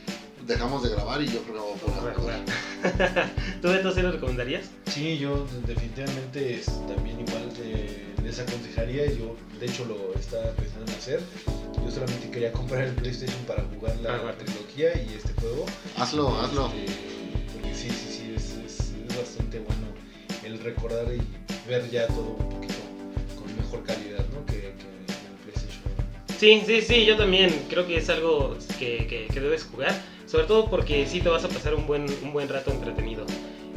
dejamos 0.47 0.83
de 0.85 0.89
grabar 0.89 1.21
y 1.21 1.27
yo 1.27 1.43
creo 1.43 1.75
que 1.75 1.85
voy 1.91 1.95
a 1.95 2.01
poner 2.01 2.11
a 2.11 2.15
jugar. 2.15 3.31
¿Tú 3.83 3.93
sí 3.95 4.01
lo 4.01 4.13
recomendarías? 4.13 4.71
Sí, 4.87 5.19
yo 5.19 5.47
definitivamente 5.67 6.55
es- 6.61 6.67
también 6.87 7.21
igual 7.21 7.43
eh, 7.63 8.08
les 8.29 8.39
aconsejaría, 8.41 9.07
yo 9.07 9.37
de 9.59 9.67
hecho 9.67 9.87
lo 9.87 10.15
estaba 10.15 10.51
pensando 10.53 10.85
en 10.93 10.99
hacer. 10.99 11.21
Yo 11.83 11.91
solamente 11.91 12.31
quería 12.31 12.53
comprar 12.53 12.83
el 12.85 12.93
PlayStation 12.95 13.39
para 13.47 13.65
jugar 13.65 13.97
la 14.03 14.17
Ah, 14.17 14.35
trilogía 14.39 14.91
y 15.03 15.15
este 15.17 15.33
juego. 15.41 15.65
Hazlo, 15.97 16.29
hazlo. 16.39 16.67
Este, 16.67 16.93
porque 17.55 17.75
sí, 17.75 17.89
sí, 17.89 18.07
sí, 18.19 18.33
es, 18.37 18.51
es- 18.67 18.93
es 19.09 19.17
bastante 19.17 19.59
bueno 19.61 19.87
el 20.45 20.59
recordar 20.61 21.07
y 21.11 21.23
ver 21.67 21.91
ya 21.91 22.07
todo 22.09 22.37
un 22.39 22.51
poquito 22.51 22.75
con 23.39 23.57
mejor 23.57 23.83
calidad, 23.85 24.27
¿no? 24.35 24.45
Que, 24.45 24.53
que 24.61 24.69
el 24.69 25.35
PlayStation. 25.45 25.83
Sí, 26.39 26.63
sí, 26.67 26.83
sí, 26.83 27.07
yo 27.07 27.17
también 27.17 27.51
creo 27.71 27.87
que 27.87 27.97
es 27.97 28.11
algo 28.11 28.59
que, 28.79 29.07
que- 29.07 29.27
que 29.33 29.41
debes 29.41 29.65
jugar, 29.65 29.99
sobre 30.27 30.45
todo 30.45 30.69
porque 30.69 31.07
sí 31.07 31.21
te 31.23 31.31
vas 31.31 31.45
a 31.45 31.49
pasar 31.49 31.75
un 31.75 31.87
buen, 31.87 32.05
un 32.23 32.33
buen 32.35 32.49
rato 32.51 32.71
entretenido. 32.73 33.25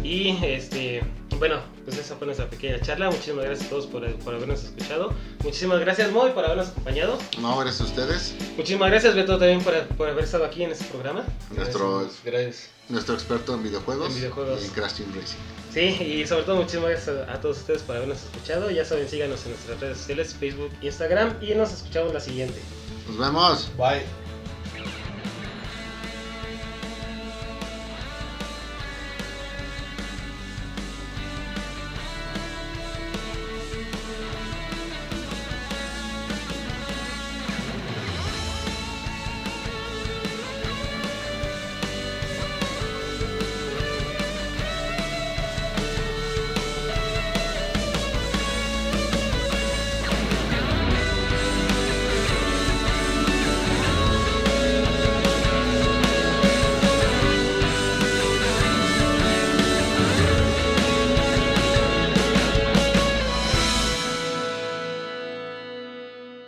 Y 0.04 0.36
este, 0.44 1.04
bueno, 1.42 1.60
pues 1.86 1.98
esa 1.98 2.16
fue 2.16 2.28
nuestra 2.28 2.48
pequeña 2.48 2.80
charla. 2.82 3.10
Muchísimas 3.10 3.46
gracias 3.46 3.66
a 3.66 3.70
todos 3.72 3.88
por, 3.88 4.08
por 4.20 4.36
habernos 4.36 4.64
escuchado. 4.64 5.12
Muchísimas 5.44 5.80
gracias, 5.80 6.12
Moy, 6.12 6.30
por 6.34 6.46
habernos 6.46 6.68
acompañado. 6.68 7.18
No, 7.40 7.60
eres 7.64 7.82
ustedes, 7.82 8.36
Muchísimas 8.58 8.92
gracias, 8.92 9.16
Beto, 9.16 9.40
también 9.40 9.60
por, 9.64 9.74
por 9.98 10.08
haber 10.08 10.24
estado 10.26 10.46
aquí 10.46 10.64
en 10.64 10.70
este 10.72 10.86
programa. 10.86 11.26
nuestro, 11.56 12.02
Gracias. 12.02 12.22
gracias. 12.24 12.70
nuestro 12.90 13.16
experto 13.16 13.56
en 13.56 13.64
videojuegos, 13.64 14.10
En 14.10 14.16
videojuegos. 14.18 14.62
y 14.62 14.66
en 14.66 14.72
Crash 14.72 14.94
Team 14.98 15.10
Racing. 15.16 15.38
Sí, 15.74 16.04
y 16.04 16.28
sobre 16.28 16.44
todo 16.44 16.58
muchísimas 16.58 16.90
gracias 16.92 17.28
a, 17.28 17.34
a 17.34 17.42
todos 17.42 17.58
ustedes 17.58 17.82
por 17.82 17.96
habernos 17.96 18.20
escuchado. 18.22 18.70
Ya 18.70 18.86
saben, 18.86 19.10
síganos 19.10 19.44
en 19.46 19.54
nuestras 19.54 19.80
redes 19.80 19.98
sociales, 19.98 20.36
Facebook, 20.40 20.70
Instagram, 20.84 21.34
y 21.42 21.56
nos 21.56 21.74
escuchamos 21.74 22.14
la 22.14 22.20
siguiente. 22.20 22.60
Nos 23.08 23.18
vemos. 23.18 23.72
Bye. 23.78 24.21